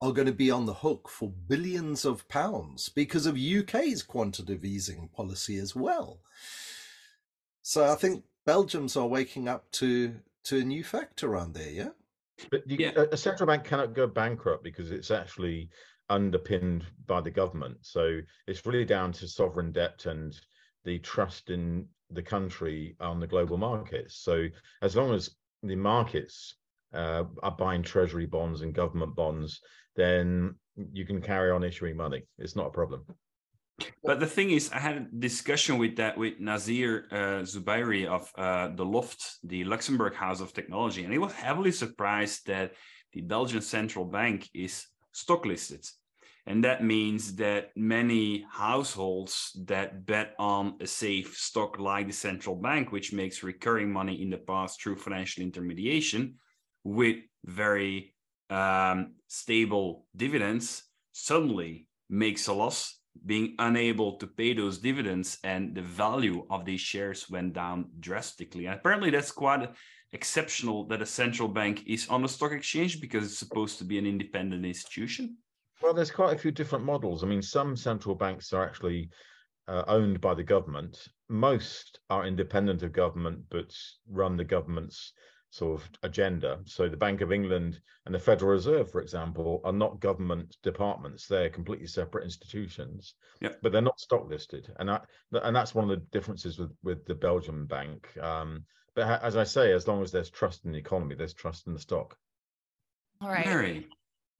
are 0.00 0.12
going 0.12 0.26
to 0.26 0.32
be 0.32 0.50
on 0.50 0.66
the 0.66 0.74
hook 0.74 1.08
for 1.08 1.32
billions 1.48 2.04
of 2.04 2.28
pounds 2.28 2.88
because 2.88 3.26
of 3.26 3.36
UK's 3.36 4.02
quantitative 4.02 4.64
easing 4.64 5.08
policy 5.14 5.56
as 5.58 5.74
well. 5.74 6.20
So 7.62 7.90
I 7.90 7.96
think 7.96 8.24
Belgians 8.46 8.96
are 8.96 9.06
waking 9.06 9.48
up 9.48 9.70
to 9.72 10.14
to 10.44 10.58
a 10.58 10.64
new 10.64 10.82
fact 10.84 11.22
around 11.24 11.52
there, 11.52 11.70
yeah. 11.70 11.88
But 12.50 12.62
you, 12.66 12.76
Yeah. 12.78 12.92
a, 12.96 13.08
a 13.12 13.16
central 13.16 13.46
bank 13.46 13.64
cannot 13.64 13.92
go 13.92 14.06
bankrupt 14.06 14.62
because 14.64 14.90
it's 14.92 15.10
actually 15.10 15.68
underpinned 16.08 16.86
by 17.06 17.20
the 17.20 17.30
government. 17.30 17.78
So 17.82 18.20
it's 18.46 18.64
really 18.64 18.84
down 18.86 19.12
to 19.14 19.28
sovereign 19.28 19.72
debt 19.72 20.06
and 20.06 20.38
the 20.84 20.98
trust 20.98 21.50
in 21.50 21.86
the 22.10 22.22
country 22.22 22.96
on 23.00 23.20
the 23.20 23.26
global 23.26 23.58
markets. 23.58 24.16
So 24.16 24.46
as 24.82 24.96
long 24.96 25.12
as 25.12 25.30
the 25.62 25.76
markets 25.76 26.56
uh, 26.94 27.24
are 27.42 27.50
buying 27.50 27.82
treasury 27.82 28.26
bonds 28.26 28.62
and 28.62 28.74
government 28.74 29.14
bonds, 29.14 29.60
then 29.96 30.54
you 30.92 31.04
can 31.04 31.20
carry 31.20 31.50
on 31.50 31.64
issuing 31.64 31.96
money. 31.96 32.22
It's 32.38 32.56
not 32.56 32.66
a 32.66 32.70
problem. 32.70 33.04
But 34.02 34.18
the 34.18 34.26
thing 34.26 34.50
is, 34.50 34.70
I 34.72 34.78
had 34.78 34.96
a 34.96 35.06
discussion 35.18 35.78
with 35.78 35.96
that 35.96 36.18
with 36.18 36.40
Nasir 36.40 37.06
uh, 37.12 37.42
Zubairi 37.42 38.06
of 38.06 38.32
uh, 38.36 38.68
the 38.74 38.84
Loft, 38.84 39.38
the 39.44 39.64
Luxembourg 39.64 40.14
House 40.14 40.40
of 40.40 40.52
Technology, 40.52 41.04
and 41.04 41.12
he 41.12 41.18
was 41.18 41.32
heavily 41.32 41.70
surprised 41.70 42.46
that 42.46 42.72
the 43.12 43.20
Belgian 43.20 43.60
central 43.60 44.04
bank 44.04 44.48
is 44.52 44.86
stock 45.12 45.46
listed. 45.46 45.86
And 46.46 46.64
that 46.64 46.82
means 46.82 47.36
that 47.36 47.70
many 47.76 48.46
households 48.50 49.54
that 49.66 50.06
bet 50.06 50.34
on 50.38 50.76
a 50.80 50.86
safe 50.86 51.36
stock 51.36 51.78
like 51.78 52.06
the 52.06 52.12
central 52.12 52.56
bank, 52.56 52.90
which 52.90 53.12
makes 53.12 53.42
recurring 53.42 53.92
money 53.92 54.22
in 54.22 54.30
the 54.30 54.38
past 54.38 54.80
through 54.80 54.96
financial 54.96 55.42
intermediation 55.42 56.36
with 56.84 57.16
very 57.44 58.14
um, 58.48 59.14
stable 59.26 60.06
dividends, 60.16 60.84
suddenly 61.12 61.86
makes 62.08 62.46
a 62.46 62.52
loss 62.52 62.98
being 63.26 63.54
unable 63.58 64.12
to 64.16 64.26
pay 64.26 64.54
those 64.54 64.78
dividends 64.78 65.38
and 65.44 65.74
the 65.74 65.82
value 65.82 66.46
of 66.50 66.64
these 66.64 66.80
shares 66.80 67.28
went 67.28 67.52
down 67.52 67.86
drastically. 68.00 68.66
And 68.66 68.74
apparently, 68.76 69.10
that's 69.10 69.32
quite 69.32 69.68
exceptional 70.12 70.86
that 70.86 71.02
a 71.02 71.06
central 71.06 71.48
bank 71.48 71.82
is 71.86 72.08
on 72.08 72.22
the 72.22 72.28
stock 72.28 72.52
exchange 72.52 73.00
because 73.00 73.24
it's 73.24 73.38
supposed 73.38 73.78
to 73.78 73.84
be 73.84 73.98
an 73.98 74.06
independent 74.06 74.64
institution. 74.64 75.36
Well, 75.82 75.94
there's 75.94 76.10
quite 76.10 76.34
a 76.34 76.38
few 76.38 76.50
different 76.50 76.84
models. 76.84 77.22
I 77.22 77.26
mean, 77.26 77.42
some 77.42 77.76
central 77.76 78.14
banks 78.14 78.52
are 78.52 78.64
actually 78.64 79.10
uh, 79.68 79.84
owned 79.86 80.20
by 80.20 80.34
the 80.34 80.42
government. 80.42 81.08
Most 81.28 82.00
are 82.10 82.26
independent 82.26 82.82
of 82.82 82.92
government, 82.92 83.44
but 83.50 83.74
run 84.10 84.36
the 84.36 84.44
government's 84.44 85.12
sort 85.50 85.80
of 85.80 85.88
agenda. 86.02 86.58
So 86.64 86.88
the 86.88 86.96
Bank 86.96 87.20
of 87.20 87.32
England 87.32 87.80
and 88.06 88.14
the 88.14 88.18
Federal 88.18 88.52
Reserve, 88.52 88.90
for 88.90 89.00
example, 89.00 89.60
are 89.64 89.72
not 89.72 90.00
government 90.00 90.56
departments. 90.62 91.26
They're 91.26 91.48
completely 91.48 91.86
separate 91.86 92.24
institutions. 92.24 93.14
Yep. 93.40 93.60
But 93.62 93.72
they're 93.72 93.80
not 93.82 94.00
stock 94.00 94.28
listed, 94.28 94.72
and 94.78 94.88
that 94.88 95.06
and 95.32 95.54
that's 95.54 95.74
one 95.74 95.84
of 95.84 95.90
the 95.90 96.04
differences 96.12 96.58
with 96.58 96.72
with 96.82 97.04
the 97.06 97.14
Belgian 97.14 97.66
bank. 97.66 98.08
Um, 98.20 98.64
but 98.94 99.06
ha- 99.06 99.20
as 99.22 99.36
I 99.36 99.44
say, 99.44 99.72
as 99.72 99.86
long 99.86 100.02
as 100.02 100.10
there's 100.10 100.30
trust 100.30 100.64
in 100.64 100.72
the 100.72 100.78
economy, 100.78 101.14
there's 101.14 101.34
trust 101.34 101.66
in 101.66 101.74
the 101.74 101.80
stock. 101.80 102.16
All 103.20 103.28
right. 103.28 103.46
Mary, 103.46 103.86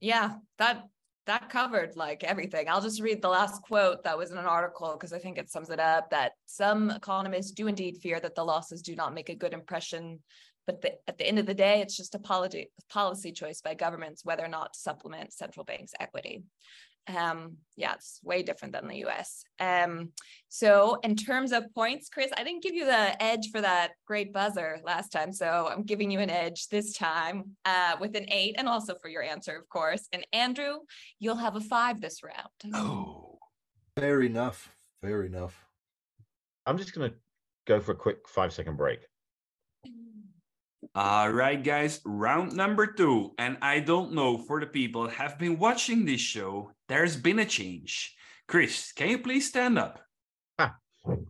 Yeah, 0.01 0.37
that 0.59 0.89
that 1.29 1.51
covered 1.51 1.95
like 1.95 2.25
everything. 2.25 2.69
I'll 2.69 2.81
just 2.81 3.03
read 3.03 3.21
the 3.21 3.29
last 3.29 3.63
quote 3.63 4.03
that 4.05 4.17
was 4.17 4.31
in 4.31 4.39
an 4.39 4.47
article 4.47 4.93
because 4.95 5.13
I 5.13 5.19
think 5.19 5.37
it 5.37 5.51
sums 5.51 5.69
it 5.69 5.79
up 5.79 6.09
that 6.11 6.33
some 6.47 6.91
economists 6.91 7.53
do 7.53 7.67
indeed 7.67 7.99
fear 7.99 8.19
that 8.19 8.35
the 8.35 8.45
losses 8.45 8.81
do 8.81 8.97
not 8.97 9.15
make 9.15 9.29
a 9.29 9.35
good 9.35 9.53
impression, 9.53 10.21
but 10.67 10.81
the, 10.81 10.95
at 11.07 11.19
the 11.19 11.27
end 11.27 11.39
of 11.39 11.45
the 11.45 11.53
day, 11.53 11.83
it's 11.83 11.99
just 11.99 12.15
a 12.15 12.19
policy 12.19 12.71
policy 12.89 13.31
choice 13.31 13.61
by 13.61 13.75
governments 13.75 14.25
whether 14.25 14.45
or 14.45 14.49
not 14.49 14.73
to 14.73 14.81
supplement 14.81 15.35
central 15.35 15.65
banks' 15.65 15.93
equity. 16.01 16.45
Um, 17.17 17.57
yeah, 17.77 17.95
it's 17.95 18.21
way 18.23 18.43
different 18.43 18.75
than 18.75 18.89
the 18.89 19.07
US. 19.07 19.45
Um, 19.61 20.11
so 20.49 20.99
in 21.03 21.17
terms 21.17 21.53
of 21.53 21.73
points, 21.75 22.09
Chris, 22.09 22.31
I 22.37 22.45
didn't 22.45 22.63
give 22.63 22.75
you 22.75 22.85
the 22.85 23.23
edge 23.23 23.51
for 23.51 23.61
that 23.61 23.93
great 24.07 24.33
buzzer 24.33 24.79
last 24.85 25.11
time. 25.11 25.33
So 25.33 25.69
I'm 25.71 25.83
giving 25.83 26.11
you 26.11 26.21
an 26.21 26.31
edge 26.31 26.69
this 26.69 26.93
time 26.93 27.57
uh, 27.65 27.97
with 28.01 28.17
an 28.17 28.27
eight 28.31 28.57
and 28.59 28.69
also 28.69 28.95
for 29.01 29.09
your 29.09 29.23
answer, 29.23 29.57
of 29.57 29.69
course. 29.69 30.09
And 30.13 30.27
Andrew, 30.33 30.79
you'll 31.19 31.37
have 31.37 31.57
a 31.57 31.61
five 31.61 32.01
this 32.01 32.23
round. 32.23 32.75
oh, 32.75 33.39
Fair 33.99 34.23
enough. 34.23 34.71
Fair 35.01 35.25
enough. 35.25 35.65
I'm 36.67 36.79
just 36.79 36.95
going 36.95 37.11
to 37.11 37.17
go 37.67 37.81
for 37.81 37.93
a 37.93 37.97
quick 37.97 38.29
five 38.29 38.53
second 38.53 38.77
break. 38.77 39.01
All 40.99 41.31
right, 41.31 41.63
guys, 41.63 42.01
round 42.05 42.55
number 42.57 42.85
two. 42.87 43.33
And 43.39 43.57
I 43.63 43.79
don't 43.79 44.13
know 44.15 44.37
for 44.37 44.59
the 44.59 44.67
people 44.67 45.05
that 45.07 45.15
have 45.15 45.39
been 45.39 45.57
watching 45.57 46.05
this 46.05 46.21
show, 46.21 46.73
there's 46.89 47.17
been 47.17 47.39
a 47.39 47.45
change. 47.45 48.17
Chris, 48.49 48.91
can 48.91 49.09
you 49.11 49.19
please 49.19 49.47
stand 49.49 49.79
up? 49.79 50.01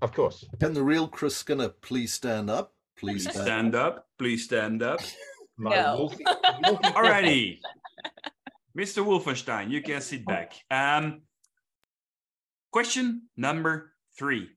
Of 0.00 0.12
course. 0.14 0.42
Can 0.58 0.72
the 0.72 0.82
real 0.82 1.06
Chris 1.06 1.36
Skinner 1.36 1.68
please 1.68 2.14
stand 2.14 2.48
up? 2.48 2.72
Please 2.96 3.24
Please 3.26 3.30
stand, 3.34 3.44
stand 3.46 3.74
up. 3.74 4.06
Please 4.18 4.44
stand 4.44 4.82
up. 4.82 5.00
My 5.58 5.76
No. 5.76 5.96
wolfie- 5.98 6.24
wolfie- 6.64 6.88
Alrighty. 6.96 7.58
Mr. 8.76 9.04
Wolfenstein, 9.04 9.70
you 9.70 9.82
can 9.82 10.00
sit 10.00 10.24
back. 10.24 10.54
Um, 10.70 11.22
question 12.72 13.28
number 13.36 13.92
three. 14.18 14.48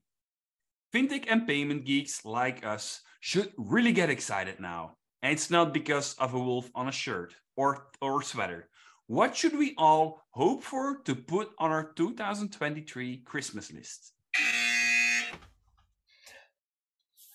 Fintech 0.94 1.26
and 1.28 1.46
payment 1.46 1.84
geeks 1.84 2.24
like 2.24 2.64
us 2.64 3.02
should 3.20 3.52
really 3.58 3.92
get 3.92 4.08
excited 4.10 4.58
now. 4.58 4.96
And 5.22 5.32
it's 5.32 5.50
not 5.50 5.72
because 5.72 6.14
of 6.14 6.34
a 6.34 6.38
wolf 6.38 6.70
on 6.74 6.88
a 6.88 6.92
shirt 6.92 7.34
or, 7.56 7.86
or 8.00 8.22
sweater. 8.22 8.68
What 9.06 9.36
should 9.36 9.56
we 9.56 9.74
all 9.78 10.22
hope 10.30 10.64
for 10.64 10.98
to 11.04 11.14
put 11.14 11.50
on 11.58 11.70
our 11.70 11.92
2023 11.92 13.18
Christmas 13.18 13.72
list? 13.72 14.12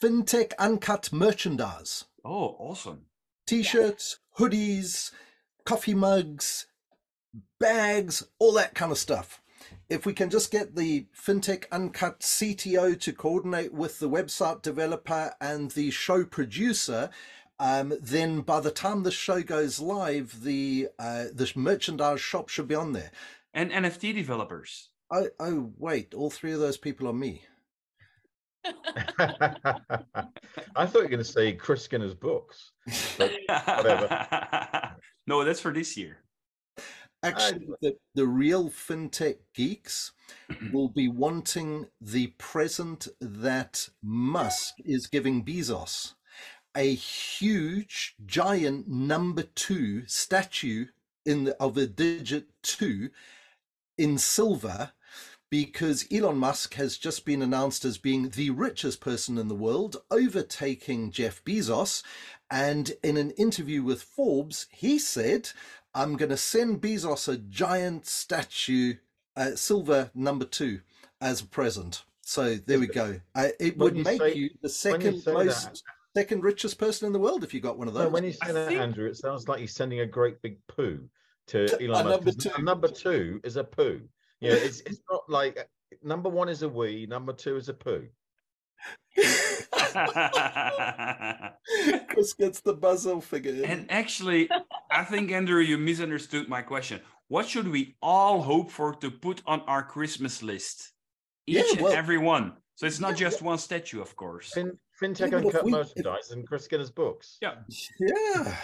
Fintech 0.01 0.53
uncut 0.59 1.11
merchandise. 1.13 2.05
Oh, 2.25 2.55
awesome. 2.59 3.05
T-shirts, 3.45 4.19
hoodies, 4.37 5.11
coffee 5.65 5.93
mugs, 5.93 6.67
bags, 7.59 8.23
all 8.39 8.53
that 8.53 8.73
kind 8.75 8.91
of 8.91 8.97
stuff. 8.97 9.41
If 9.89 10.05
we 10.05 10.13
can 10.13 10.29
just 10.29 10.51
get 10.51 10.75
the 10.75 11.07
FinTech 11.15 11.65
Uncut 11.71 12.19
CTO 12.19 12.99
to 12.99 13.13
coordinate 13.13 13.73
with 13.73 13.99
the 13.99 14.09
website 14.09 14.61
developer 14.61 15.33
and 15.39 15.71
the 15.71 15.91
show 15.91 16.25
producer, 16.25 17.09
um, 17.59 17.93
then 18.01 18.41
by 18.41 18.59
the 18.59 18.71
time 18.71 19.03
the 19.03 19.11
show 19.11 19.41
goes 19.41 19.79
live, 19.79 20.43
the 20.43 20.89
uh, 20.99 21.25
the 21.33 21.51
merchandise 21.55 22.21
shop 22.21 22.49
should 22.49 22.67
be 22.67 22.75
on 22.75 22.93
there. 22.93 23.11
And 23.53 23.71
NFT 23.71 24.13
developers. 24.13 24.89
Oh, 25.11 25.29
oh, 25.39 25.71
wait! 25.77 26.13
All 26.13 26.29
three 26.29 26.51
of 26.51 26.59
those 26.59 26.77
people 26.77 27.07
are 27.07 27.13
me. 27.13 27.43
I 29.19 30.85
thought 30.85 30.95
you 30.95 31.01
were 31.01 31.07
going 31.07 31.17
to 31.19 31.23
say 31.23 31.53
Chris 31.53 31.83
Skinner's 31.83 32.13
books. 32.13 32.71
Whatever. 33.15 34.95
no, 35.27 35.43
that's 35.43 35.61
for 35.61 35.73
this 35.73 35.95
year. 35.97 36.17
Actually, 37.23 37.67
the, 37.81 37.95
the 38.13 38.27
real 38.27 38.69
fintech 38.69 39.37
geeks 39.55 40.11
will 40.71 40.89
be 40.89 41.07
wanting 41.07 41.87
the 41.99 42.27
present 42.37 43.07
that 43.19 43.89
Musk 44.03 44.75
is 44.85 45.07
giving 45.07 45.43
Bezos 45.43 46.13
a 46.77 46.93
huge, 46.93 48.15
giant 48.25 48.87
number 48.87 49.41
two 49.41 50.05
statue 50.05 50.85
in 51.25 51.45
the, 51.45 51.57
of 51.61 51.75
a 51.75 51.87
digit 51.87 52.45
two 52.61 53.09
in 53.97 54.17
silver 54.19 54.91
because 55.49 56.05
Elon 56.11 56.37
Musk 56.37 56.75
has 56.75 56.97
just 56.97 57.25
been 57.25 57.41
announced 57.41 57.83
as 57.83 57.97
being 57.97 58.29
the 58.29 58.51
richest 58.51 59.01
person 59.01 59.37
in 59.37 59.47
the 59.47 59.55
world, 59.55 59.97
overtaking 60.11 61.09
Jeff 61.09 61.43
Bezos. 61.43 62.03
And 62.51 62.91
in 63.01 63.17
an 63.17 63.31
interview 63.31 63.81
with 63.81 64.03
Forbes, 64.03 64.67
he 64.71 64.99
said, 64.99 65.49
I'm 65.95 66.15
going 66.15 66.29
to 66.29 66.37
send 66.37 66.81
Bezos 66.81 67.27
a 67.27 67.37
giant 67.37 68.05
statue, 68.05 68.95
uh, 69.35 69.55
silver 69.55 70.11
number 70.13 70.45
two, 70.45 70.81
as 71.19 71.41
a 71.41 71.45
present. 71.45 72.03
So 72.21 72.55
there 72.55 72.79
we 72.79 72.87
go. 72.87 73.21
Uh, 73.33 73.49
it 73.59 73.77
would 73.77 73.95
make 73.95 74.19
say- 74.21 74.35
you 74.35 74.49
the 74.61 74.67
when 74.91 75.01
you 75.01 75.19
second 75.21 75.33
most, 75.33 75.63
that- 75.63 75.81
second 76.17 76.43
richest 76.43 76.79
person 76.79 77.05
in 77.05 77.13
the 77.13 77.19
world 77.19 77.43
if 77.43 77.53
you 77.53 77.59
got 77.59 77.77
one 77.77 77.87
of 77.87 77.93
those. 77.93 78.01
No, 78.01 78.05
those. 78.05 78.13
when 78.13 78.23
you 78.23 78.33
I 78.41 78.51
that, 78.51 78.67
think- 78.69 78.81
Andrew, 78.81 79.07
it 79.07 79.17
sounds 79.17 79.47
like 79.47 79.59
he's 79.59 79.75
sending 79.75 79.99
a 79.99 80.05
great 80.05 80.41
big 80.41 80.57
poo 80.67 81.07
to 81.47 81.65
A 81.79 81.87
Elon 81.87 81.89
Musk. 81.89 82.05
number 82.05 82.25
'cause 82.31 82.35
two. 82.37 82.49
a 82.57 82.61
Number 82.61 82.87
two 82.87 83.39
is 83.43 83.55
a 83.57 83.63
poo. 83.63 84.01
Yeah, 84.41 84.53
it's 84.53 84.81
it's 84.81 84.99
not 85.11 85.29
like 85.29 85.69
number 86.03 86.29
one 86.29 86.49
is 86.49 86.63
a 86.63 86.69
wee, 86.69 87.05
number 87.07 87.33
two 87.33 87.55
is 87.55 87.69
a 87.69 87.73
poo. 87.73 88.07
Chris 92.09 92.33
gets 92.33 92.59
the 92.61 92.73
buzzer 92.73 93.19
figure. 93.21 93.63
and 93.65 93.85
actually, 93.89 94.49
I 94.91 95.03
think 95.03 95.31
Andrew, 95.31 95.61
you 95.61 95.77
misunderstood 95.77 96.47
my 96.49 96.61
question. 96.61 97.01
What 97.27 97.47
should 97.47 97.67
we 97.67 97.95
all 98.01 98.41
hope 98.41 98.71
for 98.71 98.93
to 98.95 99.11
put 99.11 99.41
on 99.45 99.61
our 99.61 99.83
Christmas 99.83 100.41
list? 100.43 100.91
Each 101.45 101.65
Yeah, 101.75 101.85
and 101.87 101.95
every 101.95 102.17
one. 102.17 102.53
So 102.77 102.85
it's 102.85 102.99
not 102.99 103.19
Yeah, 103.19 103.27
just 103.29 103.41
one 103.41 103.57
statue, 103.57 103.99
of 103.99 104.15
course. 104.15 104.53
Fin, 104.53 104.67
Yeah, 104.67 105.07
FinTech 105.07 105.31
but 105.31 105.39
if 105.39 105.45
Uncut 105.45 105.63
we- 105.65 105.71
if- 105.71 105.77
merchandise 105.77 106.29
and 106.29 106.47
Chris 106.47 106.65
Skinner's 106.65 106.91
books. 106.91 107.37
Yeah. 107.41 107.55
Yeah. 107.99 108.55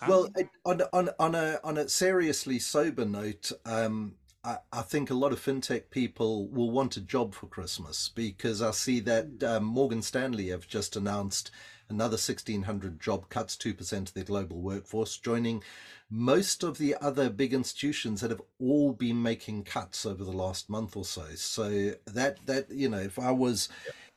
Huh? 0.00 0.06
Well, 0.06 0.28
on 0.66 0.82
on 0.92 1.08
on 1.18 1.34
a 1.34 1.58
on 1.64 1.78
a 1.78 1.88
seriously 1.88 2.58
sober 2.58 3.06
note, 3.06 3.50
um, 3.64 4.16
I, 4.44 4.58
I 4.72 4.82
think 4.82 5.08
a 5.10 5.14
lot 5.14 5.32
of 5.32 5.40
fintech 5.40 5.88
people 5.90 6.48
will 6.50 6.70
want 6.70 6.98
a 6.98 7.00
job 7.00 7.34
for 7.34 7.46
Christmas 7.46 8.10
because 8.10 8.60
I 8.60 8.70
see 8.72 9.00
that 9.00 9.42
um, 9.42 9.64
Morgan 9.64 10.02
Stanley 10.02 10.50
have 10.50 10.68
just 10.68 10.94
announced 10.94 11.50
another 11.88 12.16
sixteen 12.16 12.62
hundred 12.62 13.00
job 13.00 13.28
cuts, 13.28 13.56
two 13.56 13.74
percent 13.74 14.08
of 14.08 14.14
their 14.14 14.24
global 14.24 14.60
workforce, 14.60 15.16
joining 15.16 15.62
most 16.10 16.62
of 16.62 16.78
the 16.78 16.94
other 17.00 17.30
big 17.30 17.52
institutions 17.52 18.20
that 18.20 18.30
have 18.30 18.42
all 18.60 18.92
been 18.92 19.22
making 19.22 19.64
cuts 19.64 20.04
over 20.06 20.22
the 20.24 20.32
last 20.32 20.68
month 20.68 20.96
or 20.96 21.04
so. 21.04 21.26
So 21.34 21.92
that 22.06 22.44
that 22.46 22.70
you 22.70 22.88
know, 22.88 22.98
if 22.98 23.18
I 23.18 23.30
was. 23.30 23.68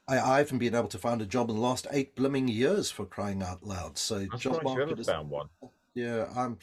I, 0.09 0.19
I 0.19 0.37
haven't 0.37 0.59
been 0.59 0.73
able 0.73 0.87
to 0.87 0.97
find 0.97 1.21
a 1.21 1.25
job 1.25 1.49
in 1.49 1.57
the 1.57 1.61
last 1.61 1.85
eight 1.91 2.15
blooming 2.15 2.47
years 2.47 2.89
for 2.89 3.05
crying 3.05 3.43
out 3.43 3.65
loud. 3.65 3.97
So 3.97 4.19
I'm 4.19 4.29
job 4.29 4.39
surprised 4.39 4.61
you 4.61 4.69
market 4.69 4.91
ever 4.93 5.01
is 5.01 5.07
found 5.07 5.29
one. 5.29 5.49
yeah, 5.95 6.29
I'm 6.33 6.57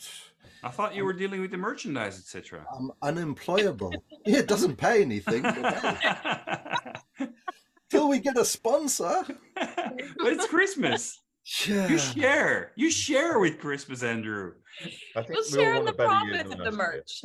I 0.65 0.71
thought 0.71 0.95
you 0.95 1.05
were 1.05 1.13
dealing 1.13 1.43
with 1.43 1.51
the 1.51 1.59
merchandise, 1.59 2.19
etc. 2.19 2.65
I'm 2.75 2.91
unemployable. 3.03 3.93
yeah, 4.25 4.39
it 4.39 4.49
doesn't 4.49 4.77
pay 4.77 5.03
anything. 5.03 5.45
But 7.95 7.99
till 8.01 8.09
we 8.09 8.19
get 8.19 8.37
a 8.37 8.45
sponsor. 8.45 9.25
but 9.55 9.97
it's 10.21 10.47
Christmas. 10.47 11.23
Yeah. 11.67 11.89
You 11.89 11.99
share. 11.99 12.73
You 12.75 12.91
share 12.91 13.39
with 13.39 13.59
Christmas, 13.59 14.03
Andrew. 14.03 14.53
I 15.15 15.23
think 15.23 15.35
We'll 15.35 15.45
share 15.45 15.75
in 15.75 15.85
the 15.85 15.93
a 15.93 15.95
better 15.95 16.13
year 16.25 16.43
profits 16.45 16.53
of 16.53 16.59
the 16.59 16.65
last 16.65 17.25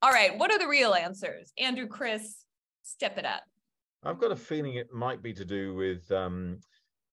All 0.00 0.10
right, 0.10 0.38
what 0.38 0.52
are 0.52 0.58
the 0.58 0.68
real 0.68 0.94
answers? 0.94 1.52
Andrew, 1.58 1.86
Chris, 1.88 2.44
step 2.82 3.18
it 3.18 3.24
up. 3.24 3.42
I've 4.04 4.18
got 4.20 4.30
a 4.30 4.36
feeling 4.36 4.74
it 4.74 4.92
might 4.92 5.22
be 5.22 5.32
to 5.34 5.44
do 5.44 5.74
with 5.74 6.10
um, 6.12 6.60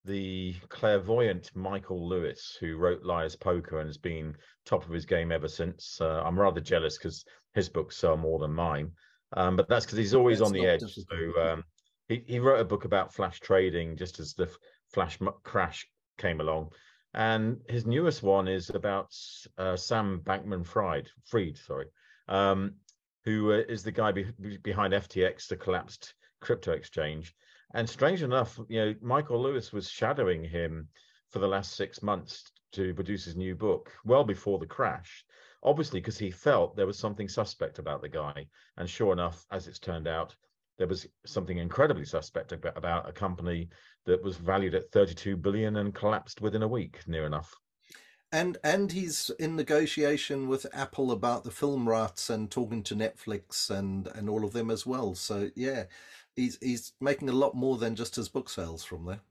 the 0.06 0.54
clairvoyant 0.70 1.50
Michael 1.56 2.08
Lewis, 2.08 2.56
who 2.60 2.78
wrote 2.78 3.04
Liar's 3.04 3.36
Poker 3.36 3.80
and 3.80 3.90
has 3.90 3.98
been 3.98 4.36
top 4.66 4.86
of 4.86 4.92
his 4.92 5.06
game 5.06 5.32
ever 5.32 5.48
since. 5.48 6.00
Uh, 6.00 6.22
I'm 6.24 6.40
rather 6.40 6.62
jealous 6.62 6.98
because 6.98 7.26
his 7.56 7.68
books 7.68 7.98
sell 7.98 8.16
more 8.16 8.38
than 8.38 8.54
mine, 8.54 8.92
um, 9.36 9.56
but 9.56 9.68
that's 9.68 9.86
because 9.86 9.98
he's 9.98 10.14
always 10.14 10.40
That's 10.40 10.50
on 10.50 10.54
the 10.54 10.68
edge. 10.68 10.82
difficult. 10.82 11.08
So 11.10 11.42
um, 11.42 11.64
he, 12.08 12.24
he 12.28 12.40
wrote 12.40 12.60
a 12.60 12.66
book 12.66 12.86
about 12.86 13.14
flash 13.14 13.40
trading 13.40 13.98
just 13.98 14.20
as 14.20 14.34
the 14.34 14.50
flash 14.94 15.18
crash 15.44 15.88
came 16.18 16.40
along. 16.40 16.72
And 17.14 17.62
his 17.70 17.86
newest 17.86 18.24
one 18.24 18.48
is 18.48 18.70
about 18.70 19.16
uh, 19.58 19.78
Sam 19.78 20.22
Bankman 20.24 20.66
Fried, 20.66 21.10
Fried, 21.26 21.58
sorry, 21.58 21.88
um, 22.28 22.76
who 23.24 23.54
uh, 23.54 23.64
is 23.70 23.84
the 23.84 23.92
guy 23.92 24.12
be- 24.12 24.58
behind 24.64 24.94
FTX, 24.94 25.48
the 25.48 25.56
collapsed 25.56 26.14
crypto 26.42 26.74
exchange. 26.74 27.34
And 27.74 27.90
strange 27.90 28.22
enough, 28.22 28.60
you 28.68 28.80
know, 28.80 28.96
Michael 29.02 29.42
Lewis 29.42 29.74
was 29.74 29.90
shadowing 29.90 30.44
him 30.44 30.90
for 31.30 31.40
the 31.40 31.48
last 31.48 31.76
six 31.76 32.04
months 32.04 32.52
to 32.74 32.94
produce 32.94 33.26
his 33.26 33.36
new 33.36 33.56
book, 33.56 33.92
well 34.04 34.24
before 34.24 34.60
the 34.60 34.66
crash. 34.66 35.26
Obviously, 35.64 36.00
because 36.00 36.18
he 36.18 36.30
felt 36.30 36.76
there 36.76 36.86
was 36.86 37.00
something 37.00 37.28
suspect 37.28 37.80
about 37.80 38.02
the 38.02 38.10
guy. 38.10 38.48
And 38.78 38.90
sure 38.90 39.14
enough, 39.14 39.46
as 39.52 39.68
it's 39.68 39.80
turned 39.80 40.08
out, 40.08 40.36
there 40.78 40.88
was 40.88 41.08
something 41.26 41.58
incredibly 41.58 42.06
suspect 42.06 42.52
about, 42.52 42.78
about 42.78 43.10
a 43.10 43.14
company 43.14 43.70
that 44.06 44.22
was 44.22 44.38
valued 44.38 44.76
at 44.76 44.92
32 44.92 45.38
billion 45.38 45.78
and 45.78 45.94
collapsed 45.96 46.42
within 46.42 46.64
a 46.64 46.68
week, 46.68 47.00
near 47.08 47.26
enough. 47.26 47.54
And 48.32 48.58
and 48.64 48.92
he's 48.92 49.32
in 49.40 49.56
negotiation 49.56 50.50
with 50.50 50.66
Apple 50.74 51.12
about 51.12 51.44
the 51.44 51.52
film 51.52 51.88
rights 51.88 52.30
and 52.30 52.52
talking 52.52 52.84
to 52.84 52.96
Netflix 52.96 53.70
and 53.70 54.08
and 54.08 54.30
all 54.30 54.44
of 54.44 54.52
them 54.52 54.72
as 54.72 54.86
well. 54.86 55.16
So 55.16 55.50
yeah, 55.56 55.84
he's 56.36 56.58
he's 56.62 56.94
making 57.00 57.30
a 57.30 57.34
lot 57.34 57.56
more 57.56 57.78
than 57.78 57.96
just 57.96 58.16
his 58.16 58.28
book 58.28 58.50
sales 58.50 58.84
from 58.84 59.06
there. 59.06 59.22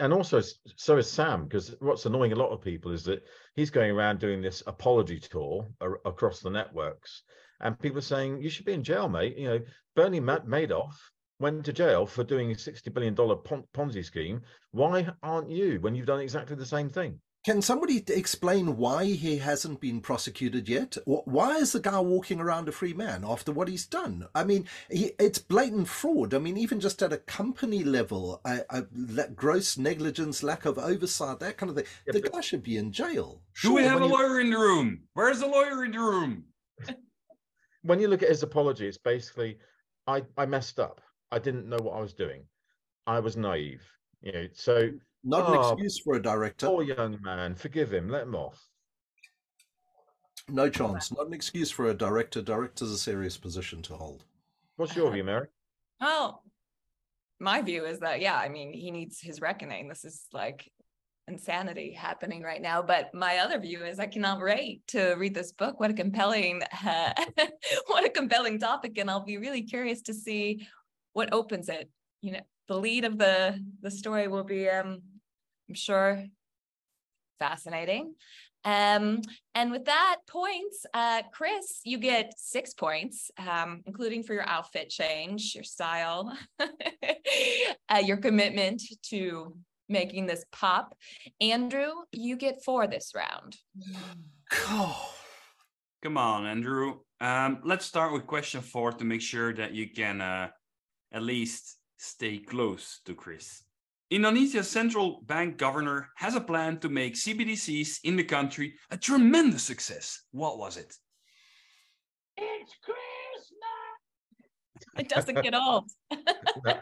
and 0.00 0.12
also 0.12 0.42
so 0.76 0.98
is 0.98 1.10
Sam 1.10 1.44
because 1.44 1.74
what's 1.80 2.04
annoying 2.04 2.32
a 2.32 2.36
lot 2.36 2.50
of 2.50 2.60
people 2.60 2.92
is 2.92 3.04
that 3.04 3.24
he's 3.54 3.70
going 3.70 3.90
around 3.90 4.18
doing 4.18 4.42
this 4.42 4.62
apology 4.66 5.18
tour 5.18 5.66
across 6.04 6.40
the 6.40 6.50
networks, 6.50 7.22
and 7.62 7.78
people 7.78 7.98
are 7.98 8.02
saying 8.02 8.42
you 8.42 8.50
should 8.50 8.66
be 8.66 8.72
in 8.72 8.82
jail, 8.84 9.08
mate. 9.08 9.36
You 9.38 9.48
know, 9.48 9.60
Bernie 9.96 10.20
Ma- 10.20 10.40
Madoff 10.40 10.94
went 11.40 11.64
to 11.64 11.72
jail 11.72 12.06
for 12.06 12.24
doing 12.24 12.50
a 12.52 12.58
sixty 12.58 12.90
billion 12.90 13.14
dollar 13.14 13.36
pon- 13.36 13.64
Ponzi 13.74 14.04
scheme. 14.04 14.42
Why 14.72 15.08
aren't 15.22 15.50
you 15.50 15.78
when 15.80 15.94
you've 15.94 16.06
done 16.06 16.20
exactly 16.20 16.56
the 16.56 16.66
same 16.66 16.88
thing? 16.88 17.20
Can 17.44 17.60
somebody 17.60 18.04
explain 18.06 18.76
why 18.76 19.04
he 19.04 19.38
hasn't 19.38 19.80
been 19.80 20.00
prosecuted 20.00 20.68
yet? 20.68 20.96
Why 21.06 21.56
is 21.56 21.72
the 21.72 21.80
guy 21.80 21.98
walking 21.98 22.38
around 22.38 22.68
a 22.68 22.72
free 22.72 22.92
man 22.92 23.24
after 23.26 23.50
what 23.50 23.66
he's 23.66 23.84
done? 23.84 24.28
I 24.32 24.44
mean, 24.44 24.68
he, 24.88 25.10
it's 25.18 25.40
blatant 25.40 25.88
fraud. 25.88 26.34
I 26.34 26.38
mean, 26.38 26.56
even 26.56 26.78
just 26.78 27.02
at 27.02 27.12
a 27.12 27.16
company 27.18 27.82
level, 27.82 28.40
a, 28.44 28.60
a, 28.70 28.84
la- 28.94 29.26
gross 29.34 29.76
negligence, 29.76 30.44
lack 30.44 30.66
of 30.66 30.78
oversight, 30.78 31.40
that 31.40 31.56
kind 31.56 31.70
of 31.70 31.74
thing. 31.74 31.86
Yeah, 32.06 32.12
the 32.12 32.20
guy 32.20 32.42
should 32.42 32.62
be 32.62 32.76
in 32.76 32.92
jail. 32.92 33.42
Do 33.60 33.74
we 33.74 33.82
have 33.82 34.00
a 34.02 34.04
you- 34.04 34.12
lawyer 34.12 34.38
in 34.38 34.50
the 34.50 34.58
room? 34.58 35.00
Where's 35.14 35.40
the 35.40 35.48
lawyer 35.48 35.84
in 35.84 35.90
the 35.90 35.98
room? 35.98 36.44
When 37.82 38.00
you 38.00 38.08
look 38.08 38.22
at 38.22 38.28
his 38.28 38.42
apology, 38.42 38.86
it's 38.86 38.98
basically, 38.98 39.58
I 40.06 40.22
I 40.36 40.46
messed 40.46 40.78
up. 40.80 41.00
I 41.30 41.38
didn't 41.38 41.68
know 41.68 41.78
what 41.78 41.96
I 41.96 42.00
was 42.00 42.14
doing. 42.14 42.44
I 43.06 43.18
was 43.20 43.36
naive. 43.36 43.82
You 44.20 44.32
know, 44.32 44.48
so 44.52 44.90
Not 45.24 45.48
an 45.48 45.56
Oh, 45.58 45.72
excuse 45.72 46.00
for 46.00 46.14
a 46.16 46.22
director. 46.22 46.66
poor 46.66 46.82
young 46.82 47.20
man, 47.22 47.54
forgive 47.54 47.92
him, 47.92 48.08
let 48.08 48.22
him 48.22 48.34
off. 48.34 48.64
No 50.48 50.68
chance. 50.68 51.12
Not 51.12 51.26
an 51.26 51.32
excuse 51.32 51.70
for 51.70 51.90
a 51.90 51.94
director. 51.94 52.42
Director's 52.42 52.90
a 52.90 52.98
serious 52.98 53.36
position 53.36 53.82
to 53.82 53.94
hold. 53.96 54.24
What's 54.76 54.96
your 54.96 55.10
view, 55.12 55.22
Mary? 55.24 55.46
Well, 56.00 56.42
my 57.38 57.62
view 57.62 57.84
is 57.84 58.00
that, 58.00 58.20
yeah, 58.20 58.36
I 58.36 58.48
mean, 58.48 58.72
he 58.72 58.90
needs 58.90 59.20
his 59.20 59.40
reckoning. 59.40 59.88
This 59.88 60.04
is 60.04 60.26
like 60.32 60.70
insanity 61.32 61.92
happening 61.92 62.42
right 62.42 62.60
now. 62.62 62.82
But 62.82 63.12
my 63.14 63.38
other 63.38 63.58
view 63.58 63.84
is 63.84 63.98
I 63.98 64.06
cannot 64.06 64.40
wait 64.40 64.86
to 64.88 65.14
read 65.14 65.34
this 65.34 65.52
book. 65.52 65.80
What 65.80 65.90
a 65.90 65.94
compelling, 65.94 66.62
uh, 66.86 67.12
what 67.86 68.04
a 68.04 68.10
compelling 68.10 68.58
topic. 68.58 68.98
And 68.98 69.10
I'll 69.10 69.24
be 69.24 69.38
really 69.38 69.62
curious 69.62 70.02
to 70.02 70.14
see 70.14 70.66
what 71.12 71.32
opens 71.32 71.68
it. 71.68 71.90
You 72.20 72.32
know, 72.32 72.40
the 72.68 72.78
lead 72.78 73.04
of 73.04 73.18
the 73.18 73.58
the 73.80 73.90
story 73.90 74.28
will 74.28 74.44
be, 74.44 74.68
um, 74.68 75.00
I'm 75.68 75.74
sure, 75.74 76.24
fascinating. 77.38 78.14
Um, 78.64 79.22
and 79.56 79.72
with 79.72 79.86
that 79.86 80.18
points, 80.28 80.86
uh, 80.94 81.22
Chris, 81.32 81.80
you 81.84 81.98
get 81.98 82.34
six 82.36 82.74
points, 82.74 83.30
um, 83.38 83.82
including 83.86 84.22
for 84.22 84.34
your 84.34 84.48
outfit 84.48 84.88
change, 84.88 85.54
your 85.54 85.64
style, 85.64 86.32
uh, 86.60 88.02
your 88.04 88.18
commitment 88.18 88.82
to 89.08 89.56
making 89.92 90.26
this 90.26 90.44
pop. 90.50 90.96
Andrew, 91.40 91.92
you 92.10 92.36
get 92.36 92.64
four 92.64 92.86
this 92.86 93.12
round. 93.14 93.56
Come 96.02 96.16
on, 96.16 96.46
Andrew. 96.46 96.98
Um, 97.20 97.60
let's 97.62 97.86
start 97.86 98.12
with 98.12 98.26
question 98.26 98.60
four 98.60 98.90
to 98.92 99.04
make 99.04 99.20
sure 99.20 99.54
that 99.54 99.72
you 99.72 99.88
can 99.90 100.20
uh, 100.20 100.48
at 101.12 101.22
least 101.22 101.76
stay 101.98 102.38
close 102.38 103.00
to 103.06 103.14
Chris. 103.14 103.62
Indonesia's 104.10 104.68
central 104.68 105.22
bank 105.22 105.56
governor 105.56 106.08
has 106.16 106.34
a 106.34 106.40
plan 106.40 106.78
to 106.80 106.88
make 106.88 107.14
CBDCs 107.14 108.00
in 108.04 108.16
the 108.16 108.24
country 108.24 108.74
a 108.90 108.96
tremendous 108.96 109.62
success. 109.62 110.24
What 110.32 110.58
was 110.58 110.76
it? 110.76 110.94
It's 112.36 112.72
Christmas. 112.82 113.02
It 114.98 115.08
doesn't 115.08 115.42
get 115.42 115.54
old. 115.54 115.90
No, 116.64 116.74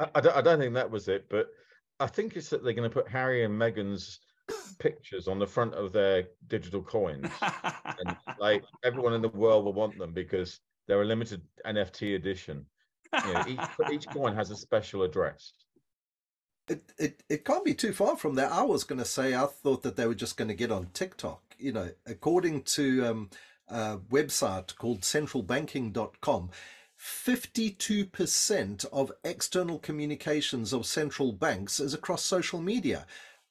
I, 0.00 0.08
I 0.16 0.20
don't, 0.20 0.36
I 0.36 0.42
don't 0.42 0.58
think 0.58 0.74
that 0.74 0.90
was 0.90 1.06
it, 1.06 1.26
but 1.30 1.46
I 2.02 2.06
think 2.06 2.36
it's 2.36 2.50
that 2.50 2.64
they're 2.64 2.72
going 2.72 2.88
to 2.88 2.94
put 2.94 3.08
Harry 3.08 3.44
and 3.44 3.58
Meghan's 3.58 4.20
pictures 4.78 5.28
on 5.28 5.38
the 5.38 5.46
front 5.46 5.74
of 5.74 5.92
their 5.92 6.24
digital 6.48 6.82
coins, 6.82 7.30
and 7.40 8.16
like 8.38 8.64
everyone 8.84 9.14
in 9.14 9.22
the 9.22 9.28
world 9.28 9.64
will 9.64 9.72
want 9.72 9.96
them 9.98 10.12
because 10.12 10.60
they're 10.86 11.02
a 11.02 11.06
limited 11.06 11.42
NFT 11.64 12.16
edition. 12.16 12.66
You 13.26 13.32
know, 13.32 13.44
each, 13.46 13.92
each 13.92 14.08
coin 14.08 14.34
has 14.34 14.50
a 14.50 14.56
special 14.56 15.02
address. 15.02 15.52
It, 16.68 16.82
it 16.98 17.22
it 17.28 17.44
can't 17.44 17.64
be 17.64 17.74
too 17.74 17.92
far 17.92 18.16
from 18.16 18.34
that. 18.36 18.52
I 18.52 18.62
was 18.62 18.84
going 18.84 18.98
to 18.98 19.04
say 19.04 19.34
I 19.34 19.46
thought 19.46 19.82
that 19.82 19.96
they 19.96 20.06
were 20.06 20.14
just 20.14 20.36
going 20.36 20.48
to 20.48 20.54
get 20.54 20.72
on 20.72 20.88
TikTok. 20.94 21.42
You 21.58 21.72
know, 21.72 21.90
according 22.06 22.62
to 22.62 23.06
um, 23.06 23.30
a 23.68 23.98
website 24.10 24.74
called 24.76 25.02
centralbanking.com, 25.02 26.50
52% 27.02 28.84
of 28.92 29.12
external 29.24 29.78
communications 29.80 30.72
of 30.72 30.86
central 30.86 31.32
banks 31.32 31.80
is 31.80 31.94
across 31.94 32.22
social 32.22 32.60
media. 32.60 33.06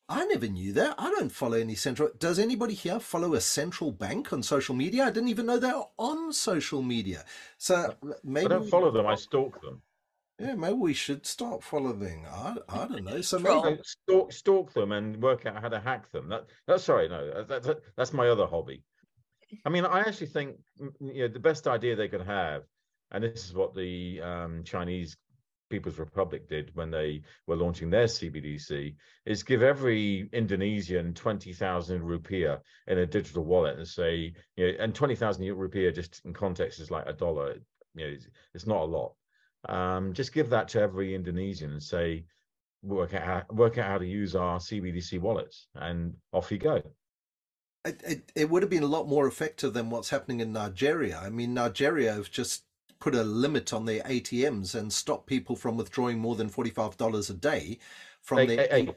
I 0.08 0.26
never 0.26 0.48
knew 0.48 0.72
that. 0.74 0.96
I 0.98 1.10
don't 1.10 1.32
follow 1.32 1.58
any 1.58 1.76
central. 1.76 2.10
Does 2.18 2.40
anybody 2.40 2.74
here 2.74 3.00
follow 3.00 3.34
a 3.34 3.42
central 3.42 3.92
bank 3.92 4.32
on 4.32 4.42
social 4.42 4.74
media? 4.74 5.04
I 5.06 5.12
didn't 5.12 5.30
even 5.30 5.46
know 5.46 5.60
they're 5.60 5.84
on 5.98 6.32
social 6.32 6.82
media. 6.82 7.26
So 7.58 7.94
maybe 8.24 8.46
I 8.46 8.50
don't 8.50 8.70
follow 8.70 8.90
them. 8.92 9.06
I 9.06 9.16
stalk 9.16 9.62
them. 9.62 9.82
Yeah, 10.40 10.56
maybe 10.56 10.74
we 10.74 10.94
should 10.94 11.26
start 11.26 11.62
following. 11.62 12.26
I, 12.26 12.56
I 12.70 12.88
don't 12.88 13.04
know. 13.04 13.22
So 13.22 13.38
maybe 13.38 13.80
stalk, 13.84 14.32
stalk 14.32 14.74
them 14.74 14.92
and 14.94 15.22
work 15.22 15.46
out 15.46 15.62
how 15.62 15.70
to 15.70 15.80
hack 15.80 16.10
them. 16.12 16.30
That 16.30 16.46
that's 16.68 16.84
sorry, 16.84 17.10
no, 17.10 17.44
that, 17.44 17.64
that, 17.64 17.82
that's 17.96 18.14
my 18.14 18.28
other 18.30 18.48
hobby. 18.48 18.82
I 19.66 19.70
mean, 19.70 19.86
I 19.86 20.00
actually 20.00 20.28
think 20.28 20.58
you 21.00 21.24
know 21.24 21.28
the 21.28 21.40
best 21.40 21.68
idea 21.68 21.96
they 21.96 22.08
could 22.08 22.26
have, 22.26 22.64
and 23.12 23.24
this 23.24 23.46
is 23.46 23.54
what 23.54 23.76
the 23.76 24.22
um, 24.22 24.64
Chinese 24.64 25.18
People's 25.72 25.98
Republic 25.98 26.48
did 26.50 26.70
when 26.76 26.92
they 26.92 27.22
were 27.48 27.56
launching 27.56 27.90
their 27.90 28.06
CBDC, 28.06 28.94
is 29.26 29.42
give 29.42 29.64
every 29.64 30.30
Indonesian 30.34 31.14
twenty 31.14 31.54
thousand 31.54 32.02
rupiah 32.02 32.60
in 32.88 33.00
a 33.00 33.06
digital 33.06 33.46
wallet 33.46 33.78
and 33.78 33.88
say, 33.88 34.34
you 34.58 34.68
know, 34.68 34.74
and 34.80 34.94
twenty 34.94 35.16
thousand 35.16 35.46
rupiah 35.46 35.96
just 35.96 36.22
in 36.26 36.34
context 36.34 36.80
is 36.80 36.92
like 36.92 37.06
a 37.08 37.14
dollar. 37.14 37.56
You 37.96 38.06
know, 38.06 38.14
it's, 38.14 38.28
it's 38.54 38.68
not 38.68 38.82
a 38.82 38.86
lot. 38.86 39.14
Um, 39.68 40.14
just 40.14 40.34
give 40.34 40.50
that 40.50 40.68
to 40.70 40.82
every 40.82 41.16
Indonesian 41.16 41.72
and 41.72 41.82
say, 41.82 42.26
work 42.84 43.14
out 43.14 43.24
how, 43.24 43.44
work 43.50 43.78
out 43.78 43.88
how 43.88 43.98
to 43.98 44.06
use 44.06 44.36
our 44.36 44.60
CBDC 44.60 45.20
wallets, 45.20 45.68
and 45.76 46.14
off 46.34 46.52
you 46.52 46.58
go. 46.58 46.82
it, 47.86 48.02
it, 48.06 48.32
it 48.36 48.50
would 48.50 48.64
have 48.64 48.70
been 48.70 48.84
a 48.84 48.88
lot 48.88 49.08
more 49.08 49.28
effective 49.28 49.74
than 49.74 49.90
what's 49.90 50.10
happening 50.10 50.40
in 50.40 50.54
Nigeria. 50.54 51.18
I 51.18 51.30
mean, 51.30 51.54
Nigeria 51.54 52.14
have 52.14 52.30
just 52.32 52.64
put 53.02 53.16
a 53.16 53.24
limit 53.24 53.74
on 53.74 53.84
their 53.86 54.02
ATMs 54.04 54.76
and 54.76 54.94
stop 54.94 55.26
people 55.26 55.56
from 55.58 55.76
withdrawing 55.76 56.20
more 56.20 56.36
than 56.36 56.50
$45 56.50 57.30
a 57.30 57.34
day 57.34 57.80
from 58.22 58.38
Hey, 58.38 58.46
their. 58.46 58.68
hey, 58.72 58.86
hey, 58.86 58.96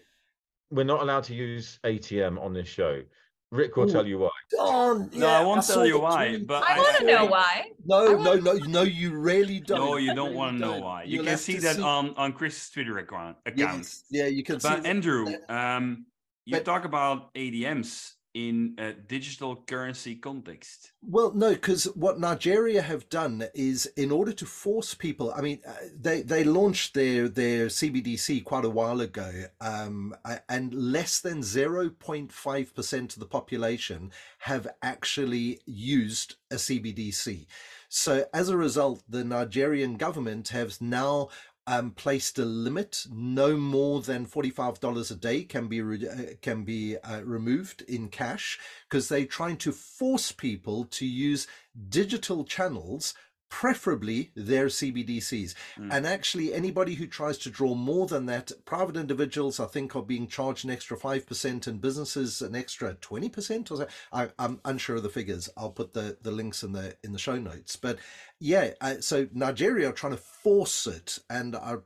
we're 0.70 0.84
not 0.84 1.02
allowed 1.02 1.24
to 1.24 1.34
use 1.34 1.80
ATM 1.84 2.38
on 2.40 2.52
this 2.52 2.68
show. 2.68 3.02
Rick 3.50 3.76
will 3.76 3.88
tell 3.88 4.06
you 4.06 4.18
why. 4.18 4.30
Oh, 4.58 5.08
No, 5.12 5.28
I 5.28 5.42
won't 5.44 5.64
tell 5.64 5.86
you 5.86 6.00
why, 6.00 6.38
but 6.38 6.64
I 6.68 6.74
I 6.74 6.78
want 6.78 6.96
to 6.98 7.04
know 7.06 7.24
why. 7.26 7.70
No, 7.86 8.16
no, 8.16 8.34
no, 8.34 8.52
no, 8.54 8.82
you 8.82 9.16
really 9.16 9.60
don't. 9.60 9.78
No, 9.78 9.96
you 9.96 10.12
don't 10.14 10.26
really 10.30 10.36
want 10.36 10.58
to 10.58 10.60
know 10.66 10.80
why. 10.80 11.04
You 11.04 11.16
You'll 11.16 11.24
can 11.26 11.38
see 11.38 11.54
to 11.54 11.60
that 11.60 11.78
on 11.80 12.14
on 12.16 12.32
Chris's 12.32 12.68
Twitter 12.70 12.98
account. 12.98 13.36
account. 13.46 13.78
Yes, 13.78 14.04
yeah, 14.10 14.26
you 14.26 14.42
can 14.42 14.58
see. 14.58 14.68
But 14.68 14.82
that- 14.82 14.88
Andrew, 14.88 15.26
um, 15.48 16.06
you 16.46 16.56
but- 16.56 16.64
talk 16.64 16.84
about 16.84 17.32
ADMs 17.34 18.14
in 18.34 18.74
a 18.78 18.92
digital 18.92 19.56
currency 19.66 20.16
context. 20.16 20.90
Well, 21.02 21.32
no, 21.34 21.50
because 21.50 21.84
what 21.94 22.18
Nigeria 22.18 22.82
have 22.82 23.08
done 23.08 23.44
is, 23.54 23.86
in 23.96 24.10
order 24.10 24.32
to 24.32 24.44
force 24.44 24.92
people, 24.92 25.32
I 25.34 25.40
mean, 25.40 25.60
they 25.96 26.22
they 26.22 26.42
launched 26.42 26.94
their 26.94 27.28
their 27.28 27.68
CBDC 27.68 28.44
quite 28.44 28.64
a 28.64 28.70
while 28.70 29.00
ago, 29.00 29.44
um, 29.60 30.14
and 30.48 30.74
less 30.74 31.20
than 31.20 31.42
zero 31.42 31.88
point 31.88 32.32
five 32.32 32.74
percent 32.74 33.14
of 33.14 33.20
the 33.20 33.26
population 33.26 34.10
have 34.38 34.66
actually 34.82 35.60
used 35.64 36.34
a 36.50 36.56
CBDC. 36.56 37.46
So 37.88 38.24
as 38.34 38.48
a 38.48 38.56
result, 38.56 39.04
the 39.08 39.22
Nigerian 39.22 39.96
government 39.96 40.48
has 40.48 40.80
now 40.80 41.28
um, 41.66 41.92
placed 41.92 42.38
a 42.38 42.44
limit. 42.44 43.06
No 43.10 43.56
more 43.56 44.00
than 44.02 44.26
forty-five 44.26 44.80
dollars 44.80 45.10
a 45.10 45.16
day 45.16 45.44
can 45.44 45.68
be 45.68 45.80
re- 45.80 46.08
uh, 46.08 46.34
can 46.42 46.64
be 46.64 46.96
uh, 46.98 47.22
removed 47.22 47.82
in 47.82 48.08
cash 48.08 48.58
because 48.88 49.08
they're 49.08 49.26
trying 49.26 49.56
to 49.58 49.72
force 49.72 50.32
people 50.32 50.84
to 50.86 51.06
use 51.06 51.46
digital 51.88 52.44
channels. 52.44 53.14
Preferably 53.54 54.32
their 54.34 54.66
CBDCs. 54.66 55.54
Mm. 55.78 55.88
And 55.92 56.06
actually, 56.08 56.52
anybody 56.52 56.94
who 56.94 57.06
tries 57.06 57.38
to 57.38 57.50
draw 57.50 57.76
more 57.76 58.08
than 58.08 58.26
that, 58.26 58.50
private 58.64 58.96
individuals, 58.96 59.60
I 59.60 59.66
think, 59.66 59.94
are 59.94 60.02
being 60.02 60.26
charged 60.26 60.64
an 60.64 60.72
extra 60.72 60.96
5%, 60.96 61.66
and 61.68 61.80
businesses 61.80 62.42
an 62.42 62.56
extra 62.56 62.94
20% 62.94 63.70
or 63.70 63.76
so. 63.76 63.86
I, 64.12 64.30
I'm 64.40 64.60
unsure 64.64 64.96
of 64.96 65.04
the 65.04 65.08
figures. 65.08 65.48
I'll 65.56 65.70
put 65.70 65.92
the, 65.92 66.18
the 66.20 66.32
links 66.32 66.64
in 66.64 66.72
the 66.72 66.96
in 67.04 67.12
the 67.12 67.18
show 67.18 67.36
notes. 67.36 67.76
But 67.76 68.00
yeah, 68.40 68.72
uh, 68.80 68.96
so 69.00 69.28
Nigeria 69.32 69.90
are 69.90 69.92
trying 69.92 70.14
to 70.14 70.18
force 70.18 70.88
it, 70.88 71.20
and 71.30 71.54
I 71.54 71.76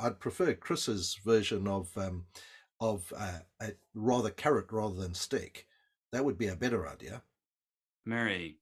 I'd 0.00 0.20
prefer 0.20 0.54
Chris's 0.54 1.20
version 1.24 1.68
of 1.68 1.90
um, 1.98 2.24
of 2.80 3.12
uh, 3.14 3.40
a 3.60 3.72
rather 3.94 4.30
carrot 4.30 4.72
rather 4.72 4.94
than 4.94 5.12
stick. 5.12 5.66
That 6.10 6.24
would 6.24 6.38
be 6.38 6.48
a 6.48 6.56
better 6.56 6.88
idea. 6.88 7.22
Mary, 8.06 8.60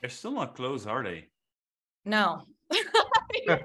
they're 0.00 0.10
still 0.10 0.30
not 0.30 0.54
close, 0.54 0.86
are 0.86 1.02
they? 1.02 1.26
No. 2.08 2.42
You 3.48 3.56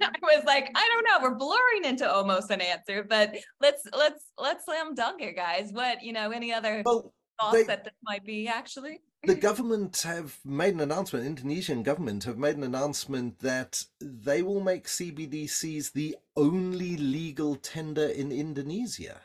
know, 0.00 0.06
I 0.06 0.36
was 0.36 0.44
like, 0.44 0.70
I 0.74 0.88
don't 0.92 1.04
know. 1.04 1.28
We're 1.28 1.36
blurring 1.36 1.84
into 1.84 2.10
almost 2.10 2.50
an 2.50 2.60
answer, 2.60 3.04
but 3.08 3.34
let's 3.60 3.82
let's 3.96 4.24
let's 4.38 4.64
slam 4.64 4.94
dunk 4.94 5.22
it, 5.22 5.36
guys. 5.36 5.70
What 5.72 6.02
you 6.02 6.12
know? 6.12 6.30
Any 6.30 6.52
other 6.52 6.82
Well, 6.84 7.12
thoughts 7.40 7.56
they- 7.58 7.62
that 7.64 7.84
this 7.84 7.94
might 8.02 8.24
be 8.24 8.48
actually? 8.48 9.00
the 9.24 9.34
government 9.34 10.02
have 10.02 10.38
made 10.44 10.74
an 10.74 10.80
announcement 10.80 11.26
indonesian 11.26 11.82
government 11.82 12.22
have 12.22 12.38
made 12.38 12.56
an 12.56 12.62
announcement 12.62 13.40
that 13.40 13.82
they 14.00 14.42
will 14.42 14.60
make 14.60 14.86
cbdc's 14.86 15.90
the 15.90 16.14
only 16.36 16.96
legal 16.96 17.56
tender 17.56 18.06
in 18.06 18.30
indonesia 18.30 19.20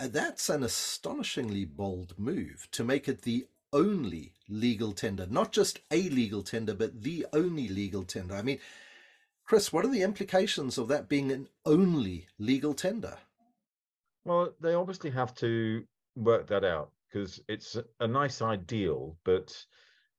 Uh, 0.00 0.08
that's 0.08 0.48
an 0.50 0.64
astonishingly 0.64 1.64
bold 1.64 2.18
move 2.18 2.66
to 2.72 2.82
make 2.82 3.06
it 3.08 3.22
the 3.22 3.46
only 3.76 4.32
legal 4.48 4.92
tender 4.92 5.26
not 5.28 5.52
just 5.52 5.80
a 5.90 6.08
legal 6.08 6.42
tender 6.42 6.74
but 6.74 7.02
the 7.02 7.26
only 7.32 7.68
legal 7.68 8.04
tender 8.04 8.34
i 8.34 8.42
mean 8.42 8.58
chris 9.44 9.72
what 9.72 9.84
are 9.84 9.92
the 9.92 10.02
implications 10.02 10.78
of 10.78 10.88
that 10.88 11.08
being 11.08 11.30
an 11.30 11.46
only 11.64 12.26
legal 12.38 12.72
tender 12.72 13.18
Well, 14.24 14.52
they 14.60 14.74
obviously 14.74 15.10
have 15.10 15.34
to 15.36 15.84
work 16.16 16.46
that 16.48 16.64
out 16.64 16.90
because 17.08 17.40
it's 17.48 17.76
a- 18.00 18.08
nice 18.08 18.42
ideal, 18.42 19.16
but 19.24 19.54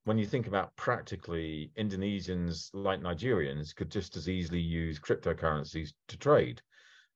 when 0.04 0.18
you 0.18 0.26
think 0.26 0.46
about 0.46 0.74
practically, 0.76 1.70
Indonesians 1.76 2.70
like 2.72 3.00
Nigerians 3.00 3.74
could 3.74 3.90
just 3.90 4.16
as 4.16 4.28
easily 4.28 4.60
use 4.60 4.98
cryptocurrencies 4.98 5.92
to 6.08 6.16
trade, 6.16 6.62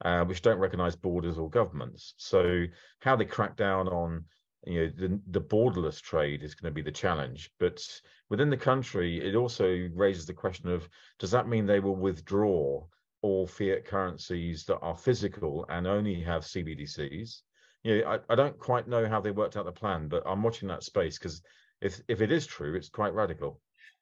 uh, 0.04 0.24
which 0.24 0.42
don't 0.42 0.58
recognize 0.58 0.96
borders 0.96 1.38
or 1.38 1.48
governments. 1.48 2.14
So 2.18 2.66
how 3.00 3.16
they 3.16 3.24
crack 3.24 3.56
down 3.56 3.88
on 3.88 4.24
you 4.64 4.80
know 4.80 4.92
the, 4.96 5.20
the 5.28 5.40
borderless 5.40 6.00
trade 6.00 6.42
is 6.42 6.54
going 6.54 6.70
to 6.70 6.74
be 6.74 6.82
the 6.82 6.92
challenge. 6.92 7.50
But 7.58 7.82
within 8.30 8.50
the 8.50 8.56
country, 8.56 9.20
it 9.20 9.34
also 9.34 9.88
raises 9.94 10.26
the 10.26 10.34
question 10.34 10.68
of 10.68 10.88
does 11.18 11.30
that 11.32 11.48
mean 11.48 11.66
they 11.66 11.80
will 11.80 11.96
withdraw 11.96 12.84
all 13.22 13.46
fiat 13.46 13.84
currencies 13.84 14.64
that 14.64 14.78
are 14.78 14.96
physical 14.96 15.64
and 15.68 15.86
only 15.86 16.20
have 16.20 16.42
CBDCs. 16.42 17.42
You 17.84 17.98
know, 18.00 18.10
I, 18.10 18.18
I 18.32 18.34
don't 18.34 18.58
quite 18.58 18.88
know 18.88 19.08
how 19.08 19.20
they 19.20 19.30
worked 19.30 19.56
out 19.56 19.64
the 19.64 19.72
plan, 19.72 20.08
but 20.08 20.22
I'm 20.26 20.42
watching 20.42 20.68
that 20.68 20.82
space 20.84 21.18
because 21.18 21.42
if 21.80 22.00
if 22.08 22.20
it 22.20 22.30
is 22.32 22.46
true, 22.46 22.74
it's 22.74 22.88
quite 22.88 23.14
radical. 23.14 23.60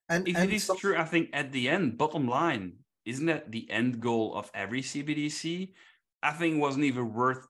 and 0.08 0.26
If 0.28 0.36
and 0.36 0.50
it 0.50 0.54
is 0.56 0.64
some- 0.64 0.76
true, 0.78 0.96
I 0.96 1.04
think 1.04 1.30
at 1.32 1.52
the 1.52 1.68
end, 1.68 1.96
bottom 1.98 2.28
line, 2.28 2.74
isn't 3.06 3.26
that 3.26 3.50
the 3.50 3.70
end 3.70 4.00
goal 4.00 4.34
of 4.34 4.50
every 4.54 4.82
CBDC? 4.82 5.72
I 6.22 6.32
think 6.32 6.56
it 6.56 6.58
wasn't 6.60 6.84
even 6.84 7.14
worth 7.14 7.46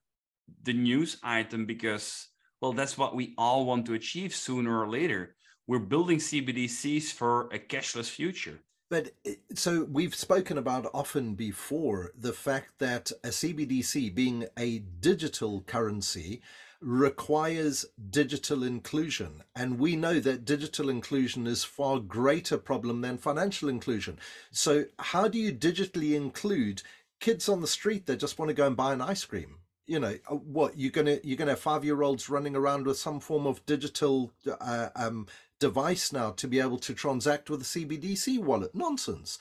the 0.63 0.73
news 0.73 1.19
item 1.25 1.67
because, 1.67 2.29
well, 2.61 2.73
that's 2.73 2.99
what 2.99 3.15
we 3.15 3.35
all 3.39 3.65
want 3.65 3.87
to 3.87 3.95
achieve 3.95 4.35
sooner 4.35 4.81
or 4.81 4.89
later. 4.89 5.35
We're 5.67 5.79
building 5.79 6.19
CBDCs 6.19 7.13
for 7.13 7.43
a 7.53 7.59
cashless 7.59 8.11
future. 8.11 8.61
But 8.91 9.13
eh, 9.25 9.37
so 9.55 9.85
we've 9.85 10.15
spoken 10.15 10.59
about 10.59 10.91
often 10.93 11.35
before 11.35 12.11
the 12.19 12.33
fact 12.33 12.79
that 12.81 13.13
a 13.25 13.29
CBDC 13.29 14.15
being 14.15 14.47
a 14.59 14.81
digital 14.81 15.63
currency 15.63 16.43
requires 16.81 17.87
digital 18.11 18.65
inclusion. 18.65 19.43
And 19.55 19.79
we 19.79 19.97
know 19.97 20.19
that 20.21 20.45
digital 20.45 20.89
inclusion 20.89 21.47
is 21.47 21.63
far 21.63 22.01
greater 22.01 22.59
problem 22.59 23.01
than 23.01 23.19
financial 23.19 23.69
inclusion. 23.69 24.19
So 24.51 24.85
how 24.99 25.29
do 25.29 25.39
you 25.39 25.53
digitally 25.53 26.15
include 26.15 26.83
kids 27.21 27.49
on 27.49 27.61
the 27.61 27.67
street 27.67 28.07
that 28.07 28.17
just 28.17 28.39
want 28.39 28.49
to 28.49 28.55
go 28.55 28.67
and 28.67 28.77
buy 28.77 28.93
an 28.93 29.03
ice 29.03 29.25
cream? 29.25 29.60
You 29.91 29.99
know 29.99 30.15
uh, 30.31 30.37
what 30.37 30.79
you're 30.79 30.93
gonna 30.93 31.19
you're 31.25 31.37
gonna 31.37 31.51
have 31.51 31.59
five 31.59 31.85
year 31.85 32.03
olds 32.03 32.29
running 32.31 32.55
around 32.55 32.87
with 32.87 32.97
some 32.97 33.19
form 33.19 33.45
of 33.45 33.67
digital 33.67 34.33
uh, 34.61 34.91
um, 34.95 35.27
device 35.59 36.13
now 36.13 36.31
to 36.31 36.47
be 36.47 36.61
able 36.61 36.79
to 36.79 36.95
transact 36.95 37.51
with 37.51 37.61
a 37.63 37.65
CBDC 37.65 38.39
wallet. 38.39 38.73
Nonsense. 38.73 39.41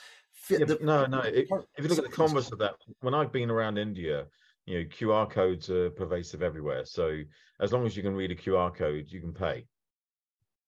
Yeah, 0.49 0.65
the- 0.65 0.79
no, 0.81 1.05
no. 1.05 1.19
It, 1.19 1.35
if 1.35 1.49
you 1.49 1.55
look 1.57 1.67
at 1.69 1.83
the 1.83 1.89
systems- 1.89 2.15
converse 2.15 2.51
of 2.51 2.57
that, 2.57 2.73
when 3.01 3.13
I've 3.13 3.31
been 3.31 3.51
around 3.51 3.77
India, 3.77 4.25
you 4.65 4.79
know, 4.79 4.85
QR 4.85 5.29
codes 5.29 5.69
are 5.69 5.91
pervasive 5.91 6.41
everywhere. 6.41 6.83
So 6.83 7.19
as 7.59 7.71
long 7.71 7.85
as 7.85 7.95
you 7.95 8.01
can 8.01 8.15
read 8.15 8.31
a 8.31 8.35
QR 8.35 8.75
code, 8.75 9.05
you 9.09 9.21
can 9.21 9.33
pay. 9.33 9.67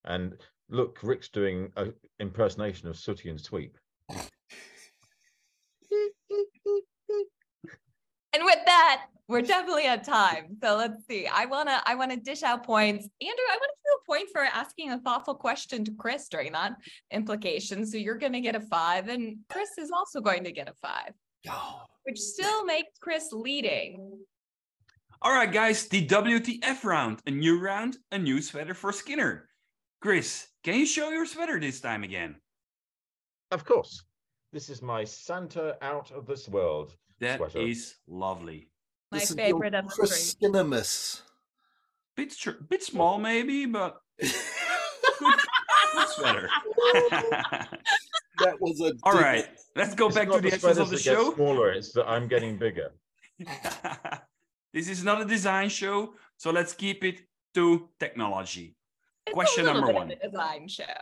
And 0.06 0.36
look, 0.70 1.00
Rick's 1.02 1.30
doing 1.30 1.72
an 1.76 1.96
impersonation 2.20 2.88
of 2.88 2.98
Sooty 2.98 3.32
and 3.32 3.41
Sweep. 3.41 3.76
And 8.34 8.46
with 8.46 8.60
that, 8.65 9.08
we're 9.32 9.41
definitely 9.41 9.86
at 9.86 10.04
time. 10.04 10.58
So 10.62 10.76
let's 10.76 11.06
see. 11.08 11.26
I 11.28 11.46
wanna 11.46 11.82
I 11.86 11.96
wanna 11.96 12.17
dish 12.17 12.44
out 12.44 12.63
points. 12.65 13.08
Andrew, 13.22 13.46
I 13.50 13.56
want 13.56 13.72
to 13.72 13.78
give 13.78 13.86
you 13.86 13.98
a 14.02 14.06
point 14.06 14.30
for 14.32 14.41
asking 14.41 14.91
a 14.91 15.00
thoughtful 15.00 15.36
question 15.36 15.84
to 15.86 15.91
Chris 15.94 16.28
during 16.28 16.52
that 16.52 16.74
implication. 17.12 17.86
So 17.86 17.98
you're 17.98 18.17
gonna 18.17 18.41
get 18.41 18.56
a 18.56 18.62
five, 18.62 19.08
and 19.08 19.38
Chris 19.50 19.70
is 19.78 19.91
also 19.91 20.22
going 20.22 20.44
to 20.44 20.52
get 20.52 20.67
a 20.70 20.74
five, 20.82 21.13
Oh, 21.50 21.82
which 22.04 22.20
still 22.20 22.65
makes 22.65 22.98
Chris 23.00 23.30
leading. 23.32 24.20
All 25.24 25.32
right, 25.34 25.52
guys, 25.52 25.88
the 25.88 26.06
WTF 26.08 26.84
round. 26.84 27.20
A 27.28 27.32
new 27.32 27.60
round, 27.60 27.98
a 28.12 28.17
new 28.17 28.41
sweater 28.41 28.74
for 28.74 28.91
Skinner. 28.91 29.48
Chris, 30.02 30.48
can 30.63 30.76
you 30.80 30.86
show 30.86 31.10
your 31.12 31.28
sweater 31.28 31.60
this 31.60 31.80
time 31.80 32.04
again? 32.04 32.36
Of 33.52 33.63
course. 33.65 34.04
This 34.52 34.67
is 34.70 34.82
my 34.82 35.04
Santa 35.04 35.78
out 35.84 36.12
of 36.12 36.26
this 36.26 36.50
world. 36.50 36.96
That 37.20 37.39
is 37.56 37.89
Sweater. 37.89 37.96
lovely. 38.08 38.71
My 39.12 39.19
this 39.19 39.34
favorite 39.34 39.74
of 39.76 39.86
the 39.88 39.91
three. 39.91 40.08
Chris 40.08 41.21
Bit, 42.15 42.38
tr- 42.38 42.52
bit 42.69 42.84
small, 42.84 43.17
maybe, 43.19 43.65
but 43.65 44.02
good 44.19 44.32
sweater. 46.10 46.50
That 48.39 48.60
was 48.60 48.80
a 48.82 48.93
All 49.04 49.12
dig- 49.13 49.21
right, 49.21 49.47
let's 49.76 49.93
go 49.93 50.08
It's 50.08 50.15
back 50.15 50.32
to 50.32 50.41
the 50.41 50.47
essence 50.52 50.78
of 50.80 50.89
the 50.89 50.97
show. 50.97 51.36
Smaller, 51.36 51.71
it's 51.74 51.91
that 51.91 52.08
I'm 52.10 52.28
getting 52.28 52.58
bigger. 52.58 52.91
this 54.74 54.88
is 54.89 55.04
not 55.04 55.21
a 55.21 55.26
design 55.26 55.69
show, 55.69 56.15
so 56.38 56.50
let's 56.50 56.74
keep 56.74 57.04
it 57.04 57.21
to 57.54 57.89
technology. 58.00 58.76
It's 59.28 59.32
a 59.32 59.34
Question 59.34 59.65
little 59.65 59.82
number 59.82 59.93
bit 60.08 60.21
of 60.24 60.32
one. 60.34 60.52
a 60.52 60.56
Design 60.58 60.67
show. 60.67 60.97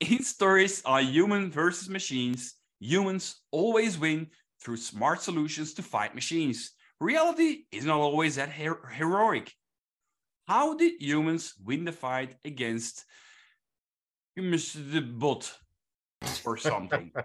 In 0.00 0.22
stories 0.22 0.82
are 0.84 1.00
human 1.00 1.50
versus 1.50 1.88
machines. 1.88 2.56
Humans 2.80 3.36
always 3.50 3.96
win 3.98 4.26
through 4.60 4.76
smart 4.76 5.22
solutions 5.22 5.72
to 5.74 5.82
fight 5.82 6.14
machines. 6.14 6.72
Reality 7.02 7.64
is 7.72 7.84
not 7.84 7.98
always 7.98 8.36
that 8.36 8.50
her- 8.50 8.86
heroic. 8.92 9.52
How 10.46 10.74
did 10.74 11.02
humans 11.02 11.52
win 11.60 11.84
the 11.84 11.90
fight 11.90 12.36
against 12.44 13.04
Mr. 14.38 14.88
the 14.92 15.00
bot 15.00 15.52
or 16.44 16.56
something? 16.56 17.10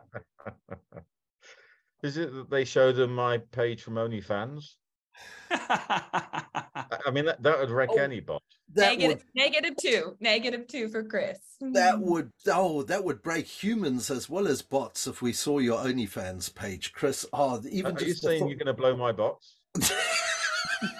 Is 2.03 2.17
it 2.17 2.33
that 2.33 2.49
they 2.49 2.65
showed 2.65 2.95
them 2.95 3.13
my 3.13 3.37
page 3.51 3.83
from 3.83 3.95
OnlyFans? 3.95 4.63
I 5.51 6.43
I 7.05 7.11
mean, 7.11 7.25
that, 7.25 7.41
that 7.43 7.59
would 7.59 7.69
wreck 7.69 7.89
Oh. 7.91 7.97
any 7.97 8.19
bot. 8.19 8.41
negative, 8.75 9.19
would 9.19 9.23
negative 9.35 9.75
two, 9.79 10.15
negative 10.19 10.67
two 10.67 10.89
for 10.89 11.03
Chris. 11.03 11.37
that 11.61 11.99
would 11.99 12.31
oh 12.51 12.81
that 12.83 13.03
would 13.03 13.21
break 13.21 13.45
humans 13.45 14.09
as 14.11 14.27
well 14.29 14.47
as 14.47 14.61
bots 14.63 15.05
if 15.07 15.21
we 15.21 15.33
saw 15.33 15.59
your 15.59 15.77
OnlyFans 15.83 16.53
page, 16.53 16.93
Chris. 16.93 17.25
Oh, 17.31 17.57
Are 17.57 17.61
even 17.69 17.93
you 17.93 17.99
just 18.07 18.21
the 18.23 18.27
saying 18.27 18.39
thought- 18.41 18.49
you're 18.49 18.57
going 18.57 18.65
to 18.67 18.73
blow 18.73 18.95
my 18.95 19.11
bots? 19.11 19.57
And 20.81 20.91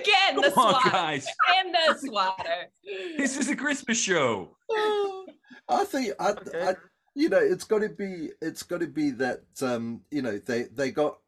again, 0.00 0.36
the 0.36 0.50
Come 0.54 0.64
on, 0.66 0.72
swatter. 0.72 0.90
guys. 0.90 1.26
And 1.58 1.74
the 1.74 1.98
swatter. 1.98 2.68
This 3.16 3.36
is 3.36 3.48
a 3.48 3.56
Christmas 3.56 4.00
show. 4.00 4.56
Oh, 4.70 5.26
I 5.68 5.84
think 5.84 6.12
I, 6.18 6.30
Okay. 6.30 6.62
I 6.68 6.74
you 7.14 7.28
know 7.28 7.38
it's 7.38 7.64
got 7.64 7.80
to 7.80 7.88
be 7.88 8.30
it's 8.40 8.62
got 8.62 8.80
to 8.80 8.86
be 8.86 9.10
that 9.10 9.40
um 9.62 10.02
you 10.10 10.22
know 10.22 10.38
they 10.38 10.64
they 10.64 10.90
got 10.90 11.18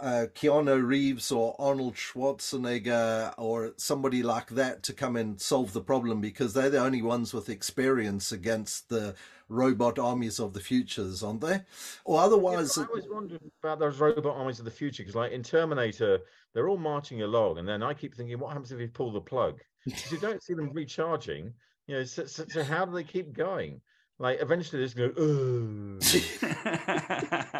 uh 0.00 0.26
Keanu 0.34 0.82
Reeves 0.86 1.30
or 1.32 1.54
Arnold 1.58 1.94
Schwarzenegger 1.94 3.34
or 3.38 3.72
somebody 3.76 4.22
like 4.22 4.48
that 4.50 4.82
to 4.84 4.92
come 4.92 5.16
and 5.16 5.40
solve 5.40 5.72
the 5.72 5.80
problem 5.80 6.20
because 6.20 6.52
they're 6.54 6.70
the 6.70 6.80
only 6.82 7.02
ones 7.02 7.32
with 7.34 7.48
experience 7.48 8.32
against 8.32 8.88
the 8.88 9.14
robot 9.50 9.98
armies 9.98 10.38
of 10.38 10.54
the 10.54 10.60
futures 10.60 11.22
aren't 11.22 11.40
they 11.40 11.60
or 12.04 12.20
otherwise 12.20 12.76
but 12.76 12.82
I 12.82 12.86
always 12.86 13.08
wondered 13.08 13.40
about 13.62 13.78
those 13.78 13.98
robot 13.98 14.36
armies 14.36 14.58
of 14.58 14.64
the 14.64 14.70
future 14.70 15.02
because, 15.02 15.14
like 15.14 15.32
in 15.32 15.42
Terminator, 15.42 16.20
they're 16.54 16.68
all 16.68 16.76
marching 16.76 17.22
along, 17.22 17.58
and 17.58 17.68
then 17.68 17.82
I 17.82 17.94
keep 17.94 18.14
thinking, 18.14 18.38
what 18.38 18.48
happens 18.52 18.72
if 18.72 18.80
you 18.80 18.88
pull 18.88 19.12
the 19.12 19.20
plug? 19.20 19.60
Because 19.84 20.12
you 20.12 20.18
don't 20.18 20.42
see 20.42 20.52
them 20.52 20.70
recharging. 20.74 21.54
You 21.86 21.96
know, 21.96 22.04
so, 22.04 22.26
so, 22.26 22.44
so 22.48 22.62
how 22.62 22.84
do 22.84 22.92
they 22.92 23.02
keep 23.02 23.32
going? 23.32 23.80
Like 24.18 24.40
eventually, 24.42 24.80
they 24.80 24.84
just 24.84 24.96
go. 24.96 25.08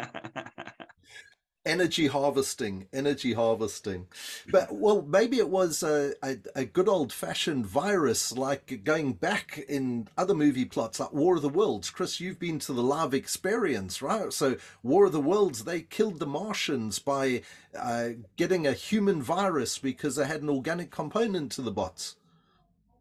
Energy 1.63 2.07
harvesting 2.07 2.87
energy 2.91 3.33
harvesting 3.33 4.07
but 4.49 4.73
well 4.73 5.03
maybe 5.03 5.37
it 5.37 5.47
was 5.47 5.83
a, 5.83 6.11
a, 6.23 6.35
a 6.55 6.65
good 6.65 6.89
old 6.89 7.13
fashioned 7.13 7.67
virus 7.67 8.31
like 8.31 8.83
going 8.83 9.13
back 9.13 9.59
in 9.69 10.07
other 10.17 10.33
movie 10.33 10.65
plots 10.65 10.99
like 10.99 11.13
war 11.13 11.35
of 11.35 11.43
the 11.43 11.49
worlds 11.49 11.91
chris 11.91 12.19
you've 12.19 12.39
been 12.39 12.57
to 12.57 12.73
the 12.73 12.81
live 12.81 13.13
experience 13.13 14.01
right 14.01 14.33
so 14.33 14.57
war 14.81 15.05
of 15.05 15.11
the 15.11 15.21
worlds 15.21 15.63
they 15.63 15.81
killed 15.81 16.17
the 16.17 16.25
martians 16.25 16.97
by 16.97 17.43
uh, 17.77 18.09
getting 18.37 18.65
a 18.65 18.73
human 18.73 19.21
virus 19.21 19.77
because 19.77 20.15
they 20.15 20.25
had 20.25 20.41
an 20.41 20.49
organic 20.49 20.89
component 20.89 21.51
to 21.51 21.61
the 21.61 21.69
bots 21.71 22.15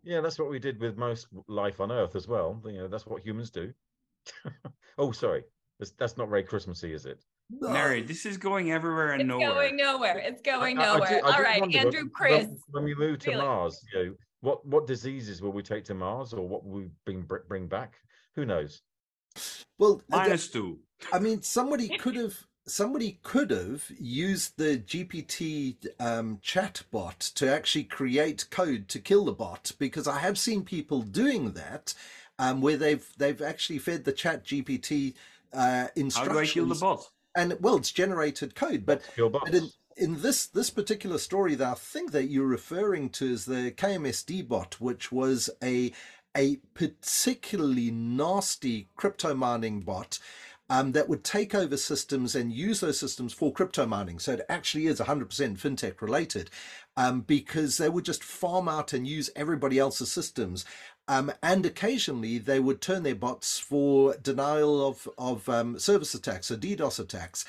Yeah, 0.03 0.21
that's 0.21 0.39
what 0.39 0.51
we 0.51 0.59
did 0.59 0.81
with 0.81 0.97
most 0.97 1.29
life 1.47 1.81
on 1.81 1.93
Earth 1.93 2.17
as 2.17 2.27
well. 2.27 2.61
You 2.65 2.79
know, 2.79 2.89
that's 2.89 3.07
what 3.07 3.23
humans 3.23 3.51
do. 3.51 3.73
oh, 4.99 5.13
sorry, 5.13 5.45
that's, 5.79 5.91
that's 5.93 6.17
not 6.17 6.29
very 6.29 6.43
Christmassy, 6.43 6.95
is 6.95 7.05
it? 7.05 7.23
Mary, 7.61 8.03
this 8.03 8.27
is 8.27 8.37
going 8.37 8.71
everywhere 8.73 9.13
and 9.13 9.27
nowhere. 9.27 9.47
It's 9.49 9.51
nowhere. 9.51 9.65
going 9.69 9.77
nowhere. 9.77 10.19
It's 10.19 10.43
going 10.43 10.79
I- 10.79 10.83
I- 10.83 10.85
I 10.85 10.95
nowhere. 10.95 11.09
do- 11.09 11.27
I 11.27 11.31
All 11.31 11.37
do 11.37 11.43
right, 11.43 11.61
wonder 11.61 11.77
when- 11.79 11.87
Andrew, 11.87 12.01
when- 12.03 12.11
Chris. 12.11 12.49
When 12.71 12.85
we 12.85 12.95
move 12.95 13.19
to 13.21 13.31
really. 13.31 13.43
Mars, 13.43 13.85
you 13.93 14.05
know, 14.05 14.15
what 14.41 14.65
what 14.67 14.87
diseases 14.87 15.43
will 15.43 15.53
we 15.53 15.63
take 15.63 15.85
to 15.87 15.95
Mars, 15.95 16.33
or 16.33 16.47
what 16.47 16.65
will 16.65 16.81
we 16.81 16.91
bring 17.05 17.23
bring 17.49 17.67
back? 17.67 17.95
Who 18.37 18.45
knows? 18.45 18.83
well 19.79 20.03
again, 20.09 20.21
Minus 20.23 20.49
two. 20.49 20.81
I 21.13 21.19
mean, 21.19 21.43
somebody 21.43 21.89
could 21.99 22.17
have 22.17 22.37
somebody 22.67 23.19
could 23.23 23.51
have 23.51 23.85
used 23.99 24.57
the 24.57 24.79
GPT 24.79 25.77
um, 25.99 26.39
chat 26.43 26.83
bot 26.91 27.19
to 27.21 27.53
actually 27.53 27.85
create 27.85 28.49
code 28.51 28.89
to 28.89 28.99
kill 29.01 29.25
the 29.25 29.33
bot 29.33 29.73
because 29.79 30.07
I 30.07 30.19
have 30.19 30.39
seen 30.39 30.63
people 30.65 31.03
doing 31.03 31.53
that, 31.53 31.95
um, 32.39 32.61
where 32.61 32.77
they've 32.77 33.07
they've 33.19 33.41
actually 33.43 33.79
fed 33.79 34.05
the 34.05 34.13
chat 34.13 34.45
GPT 34.45 35.15
uh, 35.53 35.59
How 35.59 35.85
do 35.85 35.91
I 35.91 35.91
instructions 35.97 36.53
kill 36.53 36.67
the 36.67 36.75
bot? 36.77 37.11
And 37.37 37.57
well, 37.61 37.77
it's 37.77 37.93
generated 37.93 38.55
code, 38.55 38.85
but 38.85 39.03
but 39.43 39.55
in, 39.55 39.71
in 39.97 40.23
this 40.23 40.47
this 40.47 40.71
particular 40.71 41.19
story 41.19 41.55
that 41.55 41.69
I 41.69 41.75
think 41.75 42.13
that 42.13 42.31
you're 42.31 42.47
referring 42.47 43.11
to 43.11 43.33
is 43.33 43.45
the 43.45 43.73
KMSD 43.77 44.49
bot, 44.49 44.81
which 44.81 45.13
was 45.13 45.51
a 45.63 45.93
a 46.37 46.57
particularly 46.75 47.91
nasty 47.91 48.89
crypto 48.97 49.35
mining 49.35 49.81
bot 49.81 50.19
um, 50.71 50.93
that 50.93 51.09
would 51.09 51.25
take 51.25 51.53
over 51.53 51.77
systems 51.77 52.37
and 52.37 52.53
use 52.53 52.79
those 52.79 52.99
systems 52.99 53.33
for 53.33 53.53
crypto 53.53 53.85
mining. 53.87 54.21
So 54.21 54.35
it 54.35 54.47
actually 54.49 54.87
is 54.87 55.01
100% 55.01 55.27
fintech 55.59 56.01
related 56.01 56.49
um, 56.97 57.23
because 57.23 57.77
they 57.77 57.89
would 57.89 58.05
just 58.05 58.23
farm 58.23 58.69
out 58.69 58.93
and 58.93 59.07
use 59.07 59.31
everybody 59.35 59.81
else's 59.81 60.13
systems. 60.13 60.65
Um, 61.09 61.33
and 61.43 61.67
occasionally 61.67 62.39
they 62.39 62.61
would 62.61 62.81
turn 62.81 63.03
their 63.03 63.15
bots 63.15 63.59
for 63.59 64.17
denial 64.17 64.87
of, 64.87 65.09
of 65.19 65.49
um, 65.49 65.79
service 65.79 66.15
attacks, 66.15 66.51
or 66.51 66.57
DDoS 66.57 67.01
attacks. 67.01 67.45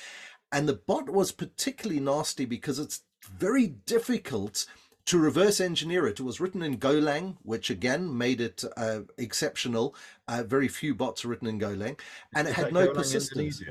And 0.51 0.67
the 0.67 0.73
bot 0.73 1.09
was 1.09 1.31
particularly 1.31 2.01
nasty 2.01 2.45
because 2.45 2.79
it's 2.79 3.03
very 3.23 3.67
difficult 3.67 4.65
to 5.05 5.17
reverse 5.17 5.59
engineer 5.59 6.07
it. 6.07 6.19
It 6.19 6.23
was 6.23 6.39
written 6.39 6.61
in 6.61 6.77
Golang, 6.77 7.37
which 7.43 7.69
again 7.69 8.17
made 8.17 8.41
it 8.41 8.63
uh, 8.77 9.01
exceptional. 9.17 9.95
Uh, 10.27 10.43
very 10.43 10.67
few 10.67 10.93
bots 10.93 11.23
are 11.23 11.27
written 11.27 11.47
in 11.47 11.59
Golang, 11.59 11.99
and 12.35 12.47
it 12.47 12.53
had 12.53 12.73
no 12.73 12.87
Golang 12.87 12.95
persistence. 12.95 13.61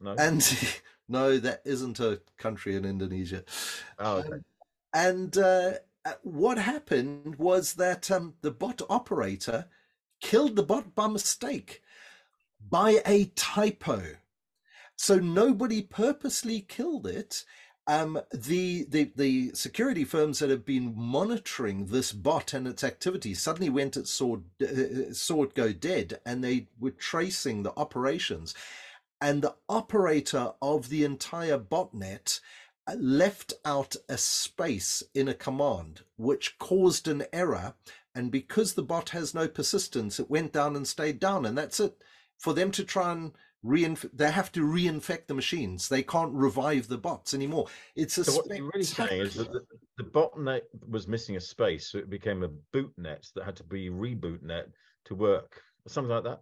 No. 0.00 0.14
And 0.18 0.70
no, 1.08 1.38
that 1.38 1.62
isn't 1.64 2.00
a 2.00 2.20
country 2.36 2.76
in 2.76 2.84
Indonesia. 2.84 3.44
oh, 3.98 4.18
okay. 4.18 4.38
And 4.94 5.36
uh, 5.36 5.40
uh, 5.40 5.74
what 6.22 6.58
happened 6.58 7.36
was 7.36 7.74
that 7.74 8.10
um, 8.10 8.34
the 8.42 8.50
bot 8.50 8.82
operator 8.88 9.66
killed 10.20 10.56
the 10.56 10.62
bot 10.62 10.94
by 10.94 11.08
mistake, 11.08 11.82
by 12.68 13.00
a 13.06 13.26
typo. 13.36 14.02
So 14.96 15.16
nobody 15.16 15.82
purposely 15.82 16.60
killed 16.60 17.06
it. 17.06 17.44
Um, 17.86 18.20
the, 18.34 18.84
the 18.90 19.12
the 19.16 19.50
security 19.54 20.04
firms 20.04 20.40
that 20.40 20.50
have 20.50 20.66
been 20.66 20.92
monitoring 20.94 21.86
this 21.86 22.12
bot 22.12 22.52
and 22.52 22.66
its 22.66 22.84
activity 22.84 23.32
suddenly 23.32 23.70
went 23.70 23.96
it 23.96 24.06
saw 24.06 24.36
uh, 24.62 25.12
saw 25.12 25.44
it 25.44 25.54
go 25.54 25.72
dead, 25.72 26.20
and 26.26 26.44
they 26.44 26.68
were 26.78 26.90
tracing 26.90 27.62
the 27.62 27.72
operations, 27.78 28.54
and 29.22 29.40
the 29.40 29.54
operator 29.70 30.52
of 30.60 30.90
the 30.90 31.02
entire 31.04 31.58
botnet 31.58 32.40
uh, 32.40 32.42
left 32.94 33.52
out 33.64 33.96
a 34.08 34.16
space 34.16 35.02
in 35.14 35.28
a 35.28 35.34
command, 35.34 36.02
which 36.16 36.58
caused 36.58 37.08
an 37.08 37.24
error 37.32 37.74
and 38.18 38.32
because 38.32 38.74
the 38.74 38.82
bot 38.82 39.10
has 39.10 39.32
no 39.32 39.46
persistence, 39.46 40.18
it 40.18 40.28
went 40.28 40.52
down 40.52 40.74
and 40.74 40.88
stayed 40.88 41.20
down, 41.20 41.46
and 41.46 41.56
that's 41.56 41.78
it. 41.78 42.02
For 42.36 42.52
them 42.52 42.72
to 42.72 42.82
try 42.82 43.12
and 43.12 43.32
reinf- 43.64 44.10
they 44.12 44.32
have 44.32 44.50
to 44.52 44.62
reinfect 44.62 45.28
the 45.28 45.34
machines. 45.34 45.88
They 45.88 46.02
can't 46.02 46.34
revive 46.34 46.88
the 46.88 46.98
bots 46.98 47.32
anymore. 47.32 47.68
It's 47.94 48.18
a 48.18 48.24
So 48.24 48.38
what 48.38 48.46
you're 48.48 48.70
really 48.74 48.82
saying 48.82 49.22
is 49.22 49.34
that 49.34 49.52
the, 49.52 49.64
the 49.98 50.02
botnet 50.02 50.62
was 50.88 51.06
missing 51.06 51.36
a 51.36 51.40
space, 51.40 51.86
so 51.86 51.98
it 51.98 52.10
became 52.10 52.42
a 52.42 52.50
bootnet 52.76 53.32
that 53.34 53.44
had 53.44 53.54
to 53.58 53.62
be 53.62 53.88
rebootnet 53.88 54.64
to 55.04 55.14
work, 55.14 55.62
something 55.86 56.10
like 56.10 56.24
that. 56.24 56.40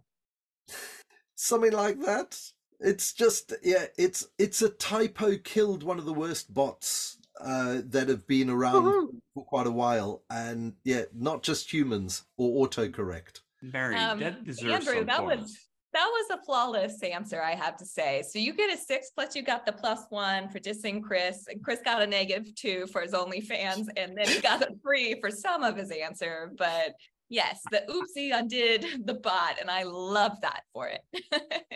something 1.35 1.73
like 1.73 1.99
that. 2.01 2.39
It's 2.79 3.13
just 3.13 3.53
yeah, 3.63 3.85
it's 3.97 4.27
it's 4.37 4.61
a 4.61 4.69
typo 4.69 5.37
killed 5.37 5.83
one 5.83 5.97
of 5.97 6.05
the 6.05 6.13
worst 6.13 6.53
bots 6.53 7.17
uh, 7.41 7.81
that 7.85 8.07
have 8.09 8.27
been 8.27 8.49
around 8.49 8.85
Woohoo! 8.85 9.19
for 9.33 9.45
quite 9.45 9.67
a 9.67 9.71
while, 9.71 10.23
and 10.29 10.73
yeah, 10.83 11.03
not 11.13 11.43
just 11.43 11.71
humans 11.71 12.25
or 12.37 12.67
autocorrect. 12.67 13.41
Mary, 13.61 13.95
Um, 13.95 14.19
that 14.19 14.43
deserves 14.43 14.87
Andrew, 14.87 14.99
some 14.99 15.05
that 15.07 15.19
points. 15.19 15.41
was 15.41 15.67
that 15.93 16.05
was 16.05 16.39
a 16.39 16.45
flawless 16.45 17.01
answer, 17.01 17.41
I 17.41 17.55
have 17.55 17.77
to 17.77 17.85
say. 17.85 18.23
So 18.29 18.37
you 18.37 18.53
get 18.53 18.71
a 18.71 18.77
six 18.77 19.09
plus 19.09 19.35
you 19.35 19.41
got 19.41 19.65
the 19.65 19.71
plus 19.71 20.01
one 20.09 20.49
for 20.49 20.59
dissing 20.59 21.01
Chris, 21.01 21.47
and 21.47 21.63
Chris 21.63 21.79
got 21.83 22.01
a 22.01 22.07
negative 22.07 22.53
two 22.55 22.85
for 22.87 23.01
his 23.01 23.13
OnlyFans, 23.13 23.87
and 23.97 24.15
then 24.15 24.27
he 24.27 24.39
got 24.39 24.61
a 24.61 24.75
three 24.83 25.19
for 25.19 25.31
some 25.31 25.63
of 25.63 25.75
his 25.75 25.89
answer. 25.91 26.51
But 26.57 26.93
yes, 27.29 27.61
the 27.71 27.83
oopsie 27.89 28.37
undid 28.37 29.05
the 29.05 29.13
bot, 29.13 29.59
and 29.59 29.69
I 29.69 29.83
love 29.83 30.39
that 30.41 30.63
for 30.73 30.87
it. 30.87 31.01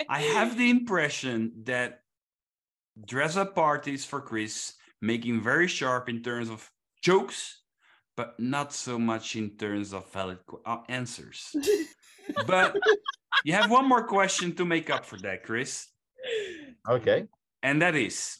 I 0.09 0.21
have 0.21 0.57
the 0.57 0.69
impression 0.69 1.51
that 1.63 2.01
dress 3.05 3.37
up 3.37 3.55
parties 3.55 4.05
for 4.05 4.21
Chris 4.21 4.73
making 5.01 5.41
very 5.41 5.67
sharp 5.67 6.09
in 6.09 6.21
terms 6.21 6.49
of 6.49 6.69
jokes, 7.01 7.61
but 8.15 8.39
not 8.39 8.73
so 8.73 8.99
much 8.99 9.35
in 9.35 9.57
terms 9.57 9.93
of 9.93 10.11
valid 10.11 10.39
qu- 10.45 10.61
uh, 10.65 10.79
answers. 10.89 11.55
but 12.47 12.75
you 13.43 13.53
have 13.53 13.71
one 13.71 13.87
more 13.87 14.03
question 14.03 14.55
to 14.55 14.65
make 14.65 14.89
up 14.89 15.05
for 15.05 15.17
that, 15.17 15.43
Chris. 15.43 15.87
Okay. 16.87 17.27
And 17.63 17.81
that 17.81 17.95
is 17.95 18.37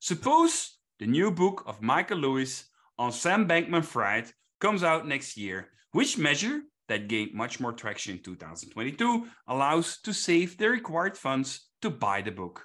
suppose 0.00 0.76
the 0.98 1.06
new 1.06 1.30
book 1.30 1.64
of 1.66 1.80
Michael 1.80 2.18
Lewis 2.18 2.64
on 2.98 3.12
Sam 3.12 3.48
Bankman 3.48 3.84
Fried 3.84 4.30
comes 4.60 4.82
out 4.82 5.06
next 5.06 5.36
year, 5.36 5.68
which 5.92 6.18
measure 6.18 6.62
that 6.88 7.08
gained 7.08 7.32
much 7.32 7.60
more 7.60 7.72
traction 7.72 8.16
in 8.16 8.22
2022 8.22 9.26
allows 9.46 9.98
to 10.02 10.12
save 10.12 10.58
the 10.58 10.68
required 10.68 11.16
funds 11.16 11.68
to 11.80 11.90
buy 11.90 12.20
the 12.20 12.30
book? 12.30 12.64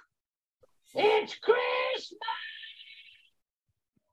It's 0.94 1.36
Christmas! 1.38 2.18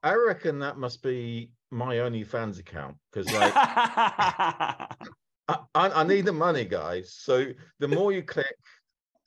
I 0.03 0.13
reckon 0.13 0.59
that 0.59 0.77
must 0.77 1.01
be 1.01 1.51
my 1.71 1.95
OnlyFans 1.95 2.59
account 2.59 2.97
because 3.11 3.31
like 3.33 3.53
I, 3.55 4.85
I, 5.47 5.57
I 5.75 6.03
need 6.03 6.25
the 6.25 6.33
money, 6.33 6.65
guys. 6.65 7.15
So 7.17 7.47
the 7.79 7.87
more 7.87 8.11
you 8.11 8.21
click, 8.21 8.55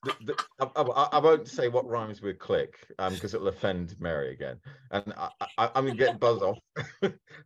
the, 0.05 0.15
the, 0.25 0.45
I, 0.61 0.83
I, 0.83 1.09
I 1.13 1.19
won't 1.19 1.49
say 1.49 1.69
what 1.69 1.89
rhymes 1.89 2.23
with 2.23 2.39
click 2.39 2.75
um 2.99 3.15
because 3.15 3.35
it'll 3.35 3.49
offend 3.49 3.97
Mary 3.99 4.33
again, 4.33 4.59
and 4.93 5.13
I, 5.17 5.31
I, 5.59 5.71
I'm 5.75 5.87
gonna 5.87 5.97
get 5.97 6.21
buzzed 6.21 6.43
off 6.43 6.59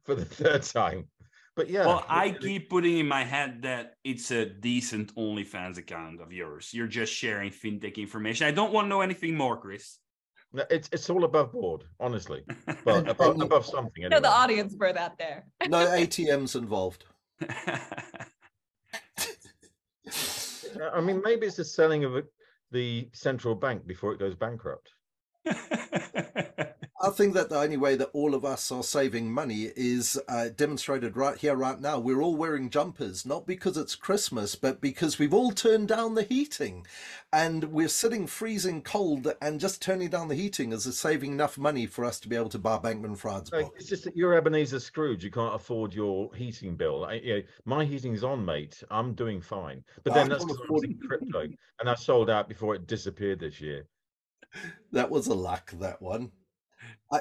for 0.04 0.14
the 0.14 0.24
third 0.24 0.62
time. 0.62 1.08
But 1.54 1.68
yeah, 1.68 1.86
well, 1.86 2.04
I 2.08 2.26
it- 2.28 2.40
keep 2.40 2.70
putting 2.70 2.98
in 2.98 3.06
my 3.08 3.24
head 3.24 3.62
that 3.62 3.96
it's 4.04 4.30
a 4.30 4.46
decent 4.46 5.14
OnlyFans 5.16 5.76
account 5.76 6.20
of 6.22 6.32
yours. 6.32 6.70
You're 6.72 6.86
just 6.86 7.12
sharing 7.12 7.50
fintech 7.50 7.96
information. 7.96 8.46
I 8.46 8.52
don't 8.52 8.72
want 8.72 8.86
to 8.86 8.88
know 8.88 9.02
anything 9.02 9.36
more, 9.36 9.56
Chris. 9.58 9.98
no, 10.54 10.64
it's 10.70 10.88
it's 10.92 11.10
all 11.10 11.24
above 11.24 11.52
board, 11.52 11.84
honestly. 12.00 12.42
But 12.84 13.06
above, 13.14 13.40
above 13.40 13.66
something. 13.66 14.08
no, 14.08 14.18
the 14.20 14.30
audience 14.30 14.74
for 14.76 14.92
that 14.94 15.18
there. 15.18 15.44
No 15.68 15.86
ATMs 16.00 16.56
involved. 16.56 17.04
Uh, 20.80 20.90
I 20.94 21.00
mean, 21.02 21.20
maybe 21.24 21.46
it's 21.46 21.56
the 21.56 21.64
selling 21.64 22.04
of 22.04 22.16
it, 22.16 22.26
the 22.70 23.08
central 23.12 23.54
bank 23.54 23.86
before 23.86 24.12
it 24.14 24.18
goes 24.18 24.34
bankrupt. 24.34 24.88
I 27.04 27.10
think 27.10 27.34
that 27.34 27.48
the 27.48 27.58
only 27.58 27.76
way 27.76 27.96
that 27.96 28.10
all 28.12 28.32
of 28.32 28.44
us 28.44 28.70
are 28.70 28.84
saving 28.84 29.32
money 29.32 29.72
is 29.74 30.20
uh, 30.28 30.50
demonstrated 30.54 31.16
right 31.16 31.36
here, 31.36 31.56
right 31.56 31.80
now. 31.80 31.98
We're 31.98 32.22
all 32.22 32.36
wearing 32.36 32.70
jumpers, 32.70 33.26
not 33.26 33.44
because 33.44 33.76
it's 33.76 33.96
Christmas, 33.96 34.54
but 34.54 34.80
because 34.80 35.18
we've 35.18 35.34
all 35.34 35.50
turned 35.50 35.88
down 35.88 36.14
the 36.14 36.22
heating. 36.22 36.86
And 37.32 37.72
we're 37.72 37.88
sitting 37.88 38.28
freezing 38.28 38.82
cold, 38.82 39.34
and 39.42 39.58
just 39.58 39.82
turning 39.82 40.10
down 40.10 40.28
the 40.28 40.36
heating 40.36 40.72
is 40.72 40.84
saving 40.96 41.32
enough 41.32 41.58
money 41.58 41.86
for 41.86 42.04
us 42.04 42.20
to 42.20 42.28
be 42.28 42.36
able 42.36 42.50
to 42.50 42.58
buy 42.60 42.78
Bankman 42.78 43.18
Fried's 43.18 43.50
book. 43.50 43.72
it's 43.74 43.88
just 43.88 44.04
that 44.04 44.16
you're 44.16 44.34
Ebenezer 44.34 44.78
Scrooge. 44.78 45.24
You 45.24 45.32
can't 45.32 45.56
afford 45.56 45.92
your 45.92 46.32
heating 46.36 46.76
bill. 46.76 47.04
I, 47.04 47.14
you 47.14 47.34
know, 47.34 47.42
my 47.64 47.84
heating's 47.84 48.22
on, 48.22 48.44
mate. 48.44 48.80
I'm 48.92 49.14
doing 49.14 49.40
fine. 49.40 49.82
But 50.04 50.12
I 50.12 50.18
then 50.20 50.28
that's 50.28 50.44
can't 50.44 50.56
'cause 50.68 50.84
I 50.84 51.06
crypto, 51.06 51.40
and 51.80 51.90
I 51.90 51.96
sold 51.96 52.30
out 52.30 52.48
before 52.48 52.76
it 52.76 52.86
disappeared 52.86 53.40
this 53.40 53.60
year. 53.60 53.88
That 54.92 55.10
was 55.10 55.26
a 55.26 55.34
luck, 55.34 55.72
that 55.80 56.00
one. 56.00 56.30
I, 57.12 57.20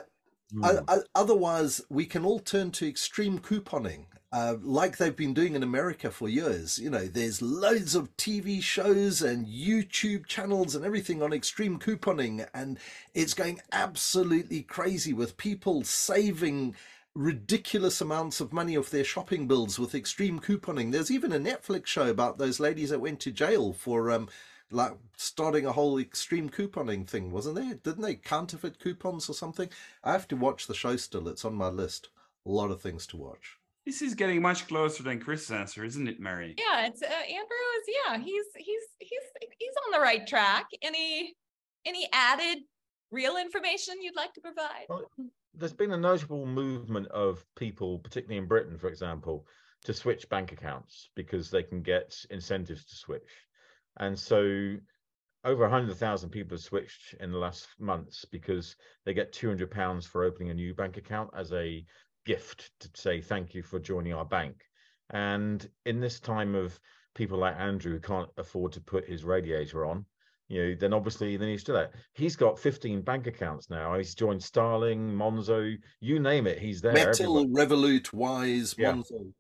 Mm. 0.54 0.84
I, 0.88 0.98
otherwise, 1.16 1.82
we 1.90 2.06
can 2.06 2.26
all 2.26 2.40
turn 2.40 2.72
to 2.72 2.88
extreme 2.88 3.40
couponing, 3.40 4.06
uh, 4.34 4.56
like 4.62 4.98
they've 4.98 5.16
been 5.16 5.34
doing 5.34 5.56
in 5.56 5.64
America 5.64 6.12
for 6.12 6.28
years. 6.28 6.78
You 6.78 6.90
know, 6.90 7.08
there's 7.08 7.42
loads 7.42 7.96
of 7.96 8.16
TV 8.18 8.62
shows 8.62 9.22
and 9.22 9.48
YouTube 9.48 10.26
channels 10.26 10.76
and 10.76 10.84
everything 10.84 11.22
on 11.22 11.32
extreme 11.32 11.80
couponing, 11.80 12.48
and 12.54 12.80
it's 13.14 13.34
going 13.34 13.62
absolutely 13.72 14.62
crazy 14.64 15.14
with 15.14 15.38
people 15.38 15.84
saving 15.84 16.76
ridiculous 17.14 18.00
amounts 18.02 18.40
of 18.40 18.54
money 18.54 18.76
off 18.78 18.90
their 18.90 19.04
shopping 19.04 19.48
bills 19.48 19.78
with 19.80 19.96
extreme 19.96 20.40
couponing. 20.40 20.92
There's 20.92 21.12
even 21.12 21.32
a 21.34 21.40
Netflix 21.40 21.88
show 21.88 22.10
about 22.10 22.38
those 22.38 22.60
ladies 22.60 22.90
that 22.90 23.00
went 23.02 23.20
to 23.22 23.32
jail 23.32 23.74
for 23.74 24.12
um, 24.12 24.30
like 24.72 24.94
starting 25.18 25.66
a 25.66 25.72
whole 25.72 26.00
extreme 26.00 26.50
couponing 26.50 27.08
thing, 27.08 27.32
wasn't 27.32 27.56
there? 27.56 27.76
Didn't 27.76 28.02
they 28.02 28.16
counterfeit 28.16 28.80
coupons 28.80 29.30
or 29.30 29.34
something? 29.34 29.70
I 30.04 30.12
have 30.14 30.28
to 30.30 30.36
watch 30.36 30.68
the 30.68 30.74
show 30.74 30.96
still. 30.96 31.28
It's 31.28 31.46
on 31.46 31.54
my 31.56 31.68
list. 31.68 32.10
A 32.46 32.50
lot 32.50 32.72
of 32.72 32.82
things 32.82 33.06
to 33.08 33.18
watch. 33.18 33.58
this 33.86 34.02
is 34.02 34.16
getting 34.16 34.42
much 34.42 34.68
closer 34.68 35.04
than 35.04 35.20
Chris's 35.20 35.52
answer, 35.52 35.84
isn't 35.84 36.08
it, 36.08 36.20
Mary? 36.20 36.56
Yeah, 36.58 36.88
it's 36.88 37.02
uh, 37.04 37.06
Andrew 37.06 37.66
is 37.78 37.96
yeah, 38.08 38.18
he's 38.18 38.46
he's 38.56 38.82
he's 39.00 39.26
he's 39.60 39.74
on 39.86 39.92
the 39.92 40.00
right 40.00 40.26
track. 40.26 40.66
Any 40.82 41.36
any 41.86 42.08
added 42.14 42.60
real 43.12 43.38
information 43.38 43.96
you'd 44.02 44.16
like 44.16 44.34
to 44.34 44.42
provide? 44.42 44.86
Well, 44.90 45.06
There's 45.54 45.74
been 45.74 45.92
a 45.92 45.98
notable 45.98 46.46
movement 46.46 47.08
of 47.08 47.44
people, 47.56 48.00
particularly 48.00 48.38
in 48.38 48.48
Britain, 48.48 48.78
for 48.78 48.88
example, 48.88 49.46
to 49.84 49.94
switch 49.94 50.30
bank 50.30 50.52
accounts 50.52 51.10
because 51.16 51.50
they 51.52 51.62
can 51.64 51.82
get 51.82 52.16
incentives 52.30 52.86
to 52.86 52.96
switch. 52.96 53.24
And 53.98 54.18
so 54.18 54.76
over 55.44 55.64
100,000 55.64 56.30
people 56.30 56.56
have 56.58 56.64
switched 56.64 57.16
in 57.20 57.32
the 57.32 57.38
last 57.38 57.68
months 57.80 58.26
because 58.32 58.76
they 59.06 59.14
get 59.14 59.34
200 59.34 59.70
pounds 59.72 60.06
for 60.06 60.24
opening 60.24 60.50
a 60.50 60.54
new 60.54 60.74
bank 60.74 60.98
account 60.98 61.32
as 61.36 61.52
a 61.52 61.84
gift 62.26 62.72
to 62.80 62.90
say 62.94 63.22
thank 63.22 63.56
you 63.56 63.64
for 63.64 63.80
joining 63.80 64.14
our 64.14 64.26
bank. 64.26 64.56
And 65.10 65.68
in 65.86 66.00
this 66.00 66.20
time 66.20 66.56
of 66.56 66.80
people 67.16 67.38
like 67.38 67.56
Andrew 67.58 67.94
who 67.94 68.00
can't 68.00 68.30
afford 68.38 68.72
to 68.74 68.82
put 68.82 69.08
his 69.08 69.24
radiator 69.24 69.86
on, 69.86 70.06
you 70.48 70.64
know, 70.64 70.76
then 70.80 70.94
obviously 70.94 71.38
then 71.38 71.50
he's 71.50 71.62
still 71.62 71.76
that. 71.76 71.94
He's 72.14 72.36
got 72.36 72.60
15 72.60 73.02
bank 73.02 73.26
accounts 73.26 73.70
now. 73.70 73.98
He's 73.98 74.16
joined 74.16 74.44
Starling, 74.44 75.10
Monzo, 75.10 75.76
you 76.00 76.20
name 76.20 76.46
it, 76.46 76.60
he's 76.60 76.82
there. 76.82 76.94
Metal, 76.94 77.40
everywhere. 77.40 77.68
Revolut, 77.68 78.14
Wise, 78.14 78.76
Yeah. 78.78 78.94
Monzo. 78.94 79.34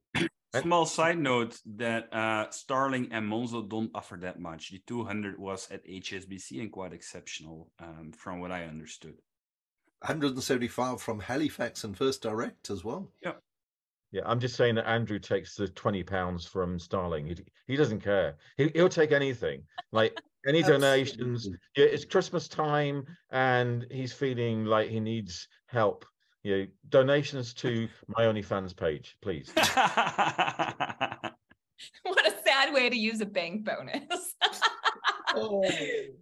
And- 0.54 0.64
Small 0.64 0.86
side 0.86 1.18
note 1.18 1.58
that 1.78 2.14
uh, 2.14 2.50
Starling 2.50 3.10
and 3.12 3.26
Monzo 3.30 3.68
don't 3.68 3.92
offer 3.96 4.18
that 4.22 4.40
much. 4.40 4.72
The 4.72 4.82
200 4.86 5.40
was 5.40 5.70
at 5.72 5.86
HSBC 5.88 6.60
and 6.60 6.72
quite 6.72 6.92
exceptional 6.94 7.72
um, 7.80 8.12
from 8.12 8.40
what 8.42 8.52
I 8.52 8.66
understood. 8.66 9.16
175 10.00 11.02
from 11.02 11.20
Halifax 11.20 11.84
and 11.84 11.96
First 11.98 12.22
Direct 12.24 12.70
as 12.70 12.84
well. 12.84 13.12
Yeah, 13.24 13.34
Yeah, 14.12 14.24
I'm 14.26 14.40
just 14.40 14.56
saying 14.56 14.76
that 14.76 14.90
Andrew 14.90 15.20
takes 15.20 15.56
the 15.56 15.68
20 15.70 16.04
pounds 16.04 16.46
from 16.46 16.80
Starling. 16.80 17.28
He, 17.28 17.38
he 17.68 17.76
doesn't 17.76 18.02
care. 18.02 18.36
He, 18.58 18.72
he'll 18.74 18.90
take 18.90 19.12
anything, 19.12 19.64
like 19.92 20.20
any 20.48 20.64
donations. 20.64 21.48
Yeah, 21.78 21.86
it's 21.86 22.04
Christmas 22.04 22.48
time 22.48 23.06
and 23.32 23.86
he's 23.92 24.12
feeling 24.12 24.66
like 24.66 24.90
he 24.90 25.00
needs 25.00 25.48
help. 25.68 26.04
You 26.44 26.58
know, 26.58 26.68
donations 26.90 27.54
to 27.56 27.88
my 28.08 28.24
OnlyFans 28.24 28.76
page, 28.76 29.18
please. 29.22 29.52
What 32.04 32.28
a 32.28 32.36
sad 32.46 32.74
way 32.74 32.90
to 32.90 32.96
use 32.96 33.22
a 33.22 33.26
bank 33.26 33.66
bonus. 33.66 34.36
Oh, 35.34 35.62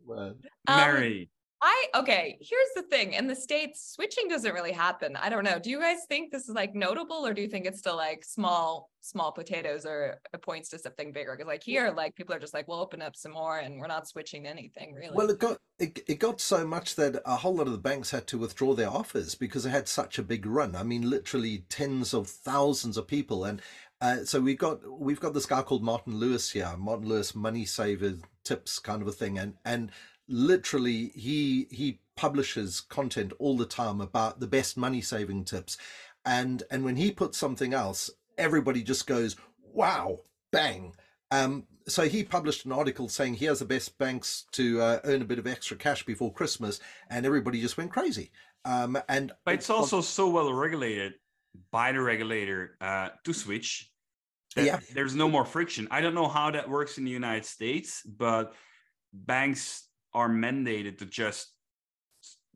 man. 0.08 0.36
Um, 0.68 0.78
Mary, 0.78 1.32
I 1.62 1.88
okay, 1.96 2.38
here's 2.40 2.70
the 2.76 2.84
thing. 2.84 3.14
In 3.14 3.28
the 3.28 3.36
States, 3.36 3.92
switching 3.94 4.30
doesn't 4.30 4.54
really 4.54 4.72
happen. 4.72 5.18
I 5.18 5.30
don't 5.30 5.44
know. 5.44 5.60
Do 5.60 5.70
you 5.70 5.80
guys 5.80 6.00
think 6.08 6.32
this 6.32 6.48
is 6.48 6.56
like 6.56 6.74
notable 6.74 7.28
or 7.28 7.34
do 7.34 7.42
you 7.42 7.50
think 7.50 7.66
it's 7.66 7.80
still 7.80 7.98
like 7.98 8.24
small, 8.24 8.90
small 9.02 9.34
potatoes 9.34 9.86
or 9.86 10.22
it 10.34 10.42
points 10.42 10.70
to 10.70 10.80
something 10.80 11.12
bigger? 11.12 11.36
Because 11.36 11.48
like 11.48 11.64
here, 11.64 11.92
like 11.92 12.16
people 12.16 12.34
are 12.34 12.40
just 12.40 12.54
like, 12.54 12.70
we'll 12.70 12.80
open 12.80 13.02
up 13.02 13.16
some 13.16 13.34
more 13.34 13.60
and 13.60 13.78
we're 13.78 13.88
not 13.88 14.08
switching 14.08 14.48
anything 14.48 14.94
really. 14.94 15.14
Well, 15.14 15.30
it 15.30 15.40
got 15.40 15.58
it, 15.80 16.00
it 16.08 16.20
got 16.20 16.40
so 16.40 16.66
much 16.66 16.96
that 16.96 17.22
a 17.26 17.36
whole 17.36 17.56
lot 17.56 17.68
of 17.68 17.74
the 17.74 17.80
banks 17.80 18.12
had 18.12 18.26
to 18.28 18.38
withdraw 18.38 18.74
their 18.74 18.90
offers 18.90 19.36
because 19.36 19.66
it 19.66 19.72
had 19.72 19.90
such 19.90 20.18
a 20.18 20.24
big 20.24 20.46
run. 20.46 20.78
I 20.78 20.84
mean, 20.84 21.10
literally 21.10 21.66
tens 21.68 22.14
of 22.14 22.30
thousands 22.30 22.96
of 22.98 23.06
people, 23.08 23.44
and 23.44 23.62
Uh, 24.02 24.24
so 24.24 24.40
we've 24.40 24.58
got 24.58 24.80
we've 24.90 25.20
got 25.20 25.34
this 25.34 25.46
guy 25.46 25.62
called 25.62 25.84
Martin 25.84 26.16
Lewis 26.16 26.52
here, 26.52 26.74
Martin 26.78 27.10
Lewis 27.10 27.36
Money 27.36 27.66
Saver 27.66 28.14
Tips 28.46 28.80
kind 28.80 29.02
of 29.02 29.10
a 29.10 29.12
thing, 29.12 29.38
and 29.38 29.56
and 29.66 29.92
literally 30.30 31.12
he 31.16 31.68
he 31.72 32.00
publishes 32.16 32.82
content 32.82 33.34
all 33.40 33.58
the 33.58 33.66
time 33.66 34.00
about 34.00 34.40
the 34.40 34.48
best 34.48 34.78
money 34.78 35.02
saving 35.02 35.44
tips, 35.44 35.78
and 36.26 36.64
and 36.72 36.86
when 36.86 36.96
he 36.96 37.12
puts 37.12 37.38
something 37.38 37.74
else, 37.74 38.10
everybody 38.38 38.84
just 38.84 39.08
goes 39.08 39.36
wow, 39.74 40.20
bang. 40.52 40.94
Um, 41.32 41.66
so 41.88 42.08
he 42.08 42.24
published 42.24 42.66
an 42.66 42.72
article 42.72 43.10
saying 43.10 43.36
here's 43.36 43.60
the 43.60 43.66
best 43.66 43.98
banks 43.98 44.46
to 44.54 44.82
uh, 44.82 45.00
earn 45.04 45.22
a 45.22 45.26
bit 45.26 45.40
of 45.40 45.48
extra 45.48 45.78
cash 45.78 46.06
before 46.06 46.32
Christmas, 46.32 46.80
and 47.10 47.26
everybody 47.26 47.62
just 47.62 47.78
went 47.78 47.92
crazy. 47.92 48.32
Um, 48.66 48.98
and 49.08 49.32
but 49.46 49.56
it's 49.56 49.70
also 49.70 50.02
so 50.02 50.30
well 50.30 50.54
regulated 50.54 51.14
by 51.72 51.92
the 51.92 52.02
regulator 52.02 52.78
uh, 52.82 53.10
to 53.24 53.34
switch. 53.34 53.92
yeah, 54.56 54.80
there's 54.94 55.16
no 55.16 55.30
more 55.30 55.46
friction. 55.46 55.88
I 55.92 56.02
don't 56.02 56.16
know 56.16 56.28
how 56.28 56.52
that 56.52 56.70
works 56.70 56.98
in 56.98 57.06
the 57.06 57.12
United 57.12 57.46
States, 57.46 58.04
but 58.06 58.54
banks 59.14 59.89
are 60.20 60.30
mandated 60.30 60.98
to 60.98 61.06
just 61.06 61.54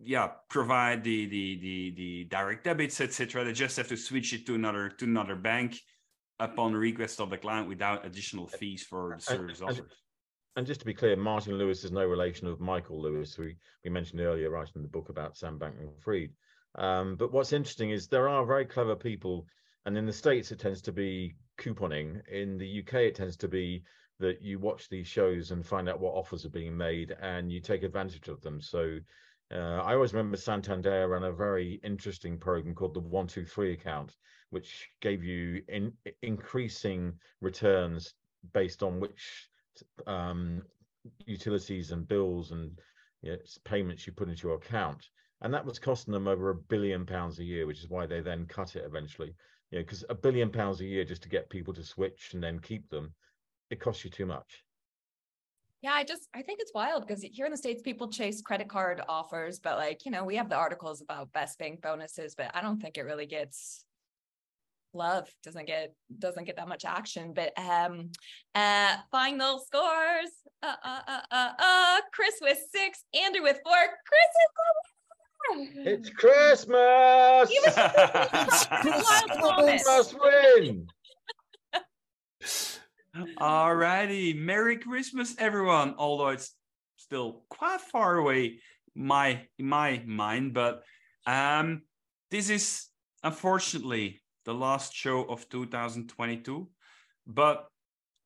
yeah 0.01 0.29
provide 0.49 1.03
the 1.03 1.25
the 1.27 1.59
the 1.59 1.93
the 1.95 2.23
direct 2.25 2.63
debits 2.63 2.99
etc 2.99 3.43
they 3.43 3.53
just 3.53 3.77
have 3.77 3.87
to 3.87 3.95
switch 3.95 4.33
it 4.33 4.45
to 4.45 4.55
another 4.55 4.89
to 4.89 5.05
another 5.05 5.35
bank 5.35 5.79
upon 6.39 6.73
request 6.73 7.21
of 7.21 7.29
the 7.29 7.37
client 7.37 7.67
without 7.67 8.05
additional 8.05 8.47
fees 8.47 8.83
for 8.83 9.15
the 9.15 9.21
service 9.21 9.61
and, 9.61 9.69
offers. 9.69 9.91
And 10.55 10.67
just 10.67 10.81
to 10.81 10.85
be 10.85 10.93
clear, 10.93 11.15
Martin 11.15 11.57
Lewis 11.57 11.83
is 11.83 11.91
no 11.91 12.05
relation 12.05 12.47
of 12.47 12.59
Michael 12.59 13.01
Lewis, 13.01 13.33
who 13.33 13.49
we 13.83 13.89
mentioned 13.89 14.21
earlier, 14.21 14.49
writing 14.49 14.81
the 14.81 14.87
book 14.87 15.09
about 15.09 15.35
Sam 15.35 15.57
Bankman-Fried. 15.57 16.31
Um, 16.75 17.15
but 17.15 17.31
what's 17.31 17.53
interesting 17.53 17.91
is 17.91 18.07
there 18.07 18.29
are 18.29 18.45
very 18.45 18.65
clever 18.65 18.95
people, 18.95 19.47
and 19.85 19.97
in 19.97 20.05
the 20.05 20.13
States 20.13 20.51
it 20.51 20.59
tends 20.59 20.81
to 20.83 20.91
be 20.91 21.33
couponing. 21.59 22.21
In 22.27 22.57
the 22.57 22.79
UK 22.79 22.93
it 22.95 23.15
tends 23.15 23.37
to 23.37 23.47
be 23.47 23.83
that 24.19 24.41
you 24.41 24.59
watch 24.59 24.89
these 24.89 25.07
shows 25.07 25.51
and 25.51 25.65
find 25.65 25.89
out 25.89 25.99
what 25.99 26.13
offers 26.13 26.45
are 26.45 26.49
being 26.49 26.75
made 26.75 27.15
and 27.21 27.51
you 27.51 27.59
take 27.59 27.83
advantage 27.83 28.27
of 28.27 28.41
them. 28.41 28.61
So 28.61 28.99
uh, 29.53 29.81
I 29.83 29.93
always 29.93 30.13
remember 30.13 30.37
Santander 30.37 31.07
ran 31.09 31.23
a 31.23 31.31
very 31.31 31.79
interesting 31.83 32.37
program 32.37 32.73
called 32.75 32.93
the 32.93 32.99
One 32.99 33.27
Two 33.27 33.45
Three 33.45 33.73
account, 33.73 34.15
which 34.49 34.89
gave 35.01 35.23
you 35.23 35.61
in, 35.67 35.93
increasing 36.21 37.13
returns 37.41 38.13
based 38.53 38.83
on 38.83 38.99
which 38.99 39.49
um, 40.07 40.61
utilities 41.25 41.91
and 41.91 42.07
bills 42.07 42.51
and 42.51 42.79
you 43.21 43.31
know, 43.31 43.37
payments 43.63 44.07
you 44.07 44.13
put 44.13 44.29
into 44.29 44.47
your 44.47 44.57
account. 44.57 45.09
And 45.41 45.53
that 45.53 45.65
was 45.65 45.77
costing 45.77 46.13
them 46.13 46.27
over 46.27 46.49
a 46.49 46.55
billion 46.55 47.05
pounds 47.05 47.39
a 47.39 47.43
year, 47.43 47.67
which 47.67 47.79
is 47.79 47.89
why 47.89 48.05
they 48.05 48.21
then 48.21 48.45
cut 48.45 48.75
it 48.75 48.85
eventually. 48.85 49.35
You 49.71 49.79
know, 49.79 49.83
because 49.83 50.05
a 50.09 50.15
billion 50.15 50.49
pounds 50.49 50.79
a 50.79 50.85
year 50.85 51.03
just 51.03 51.23
to 51.23 51.29
get 51.29 51.49
people 51.49 51.73
to 51.73 51.83
switch 51.83 52.33
and 52.33 52.41
then 52.41 52.59
keep 52.59 52.89
them, 52.89 53.13
it 53.69 53.79
costs 53.79 54.03
you 54.03 54.09
too 54.09 54.25
much. 54.25 54.63
Yeah, 55.81 55.91
I 55.91 56.03
just 56.03 56.29
I 56.33 56.41
think 56.41 56.59
it's 56.61 56.73
wild 56.73 57.05
because 57.05 57.23
here 57.23 57.45
in 57.45 57.51
the 57.51 57.57
states 57.57 57.81
people 57.81 58.07
chase 58.07 58.41
credit 58.41 58.69
card 58.69 59.01
offers, 59.09 59.59
but 59.59 59.77
like 59.77 60.05
you 60.05 60.11
know 60.11 60.23
we 60.23 60.37
have 60.37 60.49
the 60.49 60.55
articles 60.55 61.01
about 61.01 61.33
best 61.33 61.59
bank 61.59 61.81
bonuses, 61.81 62.35
but 62.35 62.51
I 62.53 62.61
don't 62.61 62.81
think 62.81 62.97
it 62.97 63.03
really 63.03 63.25
gets 63.25 63.83
love. 64.93 65.27
Doesn't 65.43 65.67
get 65.67 65.93
doesn't 66.19 66.45
get 66.45 66.55
that 66.55 66.69
much 66.69 66.85
action. 66.85 67.33
But 67.33 67.51
um, 67.57 68.11
uh, 68.55 68.95
final 69.11 69.59
scores. 69.59 70.31
Uh, 70.61 70.75
uh, 70.81 70.99
uh, 71.05 71.21
uh, 71.29 71.49
uh, 71.59 71.97
Chris 72.13 72.35
with 72.41 72.59
six, 72.71 73.03
Andrew 73.13 73.43
with 73.43 73.59
four. 73.65 73.75
Chris 73.75 74.29
is 74.39 74.53
it's 75.75 76.09
Christmas. 76.09 77.51
Christmas 79.59 80.15
win. 80.15 80.87
All 83.37 83.75
righty. 83.75 84.33
Merry 84.33 84.77
Christmas, 84.77 85.35
everyone. 85.37 85.95
Although 85.97 86.29
it's 86.29 86.55
still 86.97 87.43
quite 87.49 87.81
far 87.81 88.17
away 88.17 88.59
my 88.95 89.45
my 89.59 90.01
mind, 90.05 90.53
but 90.53 90.83
um 91.25 91.83
this 92.31 92.49
is 92.49 92.87
unfortunately 93.23 94.21
the 94.45 94.53
last 94.53 94.93
show 94.93 95.23
of 95.25 95.47
2022. 95.49 96.67
But 97.27 97.67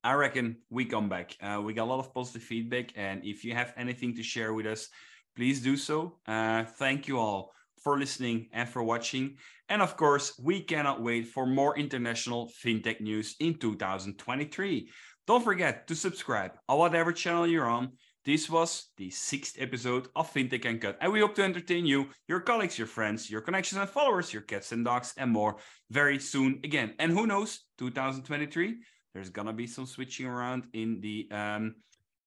I 0.02 0.14
reckon 0.14 0.56
we 0.70 0.84
come 0.84 1.08
back. 1.08 1.36
Uh, 1.40 1.60
we 1.62 1.74
got 1.74 1.84
a 1.84 1.90
lot 1.92 1.98
of 1.98 2.14
positive 2.14 2.42
feedback, 2.42 2.92
and 2.96 3.24
if 3.24 3.44
you 3.44 3.54
have 3.54 3.74
anything 3.76 4.14
to 4.16 4.22
share 4.22 4.54
with 4.54 4.66
us, 4.66 4.88
please 5.36 5.60
do 5.60 5.76
so. 5.76 6.18
Uh, 6.26 6.64
thank 6.64 7.08
you 7.08 7.18
all 7.18 7.52
for 7.82 7.98
listening 7.98 8.48
and 8.52 8.68
for 8.68 8.82
watching. 8.82 9.36
And 9.68 9.82
of 9.82 9.96
course, 9.96 10.38
we 10.42 10.62
cannot 10.62 11.02
wait 11.02 11.28
for 11.28 11.46
more 11.46 11.76
international 11.78 12.50
fintech 12.64 13.00
news 13.00 13.36
in 13.40 13.54
2023. 13.58 14.88
Don't 15.26 15.44
forget 15.44 15.86
to 15.88 15.94
subscribe 15.94 16.52
on 16.68 16.78
whatever 16.78 17.12
channel 17.12 17.46
you're 17.46 17.68
on. 17.68 17.92
This 18.24 18.50
was 18.50 18.90
the 18.96 19.10
sixth 19.10 19.56
episode 19.58 20.08
of 20.14 20.32
FinTech 20.32 20.66
Uncut, 20.68 20.98
and 21.00 21.12
we 21.12 21.20
hope 21.20 21.34
to 21.36 21.42
entertain 21.42 21.86
you, 21.86 22.08
your 22.28 22.40
colleagues, 22.40 22.76
your 22.76 22.86
friends, 22.86 23.30
your 23.30 23.40
connections 23.40 23.80
and 23.80 23.88
followers, 23.88 24.32
your 24.32 24.42
cats 24.42 24.72
and 24.72 24.84
dogs, 24.84 25.14
and 25.16 25.30
more 25.30 25.56
very 25.90 26.18
soon 26.18 26.60
again. 26.64 26.94
And 26.98 27.10
who 27.10 27.26
knows, 27.26 27.60
2023, 27.78 28.76
there's 29.14 29.30
gonna 29.30 29.52
be 29.52 29.66
some 29.66 29.86
switching 29.86 30.26
around 30.26 30.66
in 30.74 31.00
the 31.00 31.28
um, 31.30 31.76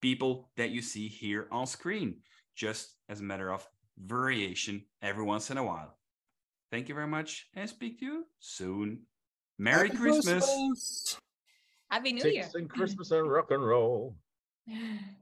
people 0.01 0.49
that 0.57 0.71
you 0.71 0.81
see 0.81 1.07
here 1.07 1.47
on 1.51 1.67
screen, 1.67 2.17
just 2.55 2.95
as 3.07 3.19
a 3.19 3.23
matter 3.23 3.51
of 3.51 3.67
variation 3.97 4.83
every 5.01 5.23
once 5.23 5.51
in 5.51 5.57
a 5.57 5.63
while. 5.63 5.97
Thank 6.71 6.89
you 6.89 6.95
very 6.95 7.07
much 7.07 7.47
and 7.53 7.69
speak 7.69 7.99
to 7.99 8.05
you 8.05 8.25
soon. 8.39 9.01
Merry 9.59 9.87
Happy 9.87 9.99
Christmas. 9.99 10.45
Christmas. 10.45 11.17
Happy 11.89 12.13
New 12.13 12.29
Year. 12.29 12.49
and 12.53 12.69
Christmas 12.77 13.11
and 13.11 13.29
rock 13.29 13.51
and 13.51 13.65
roll. 13.65 14.15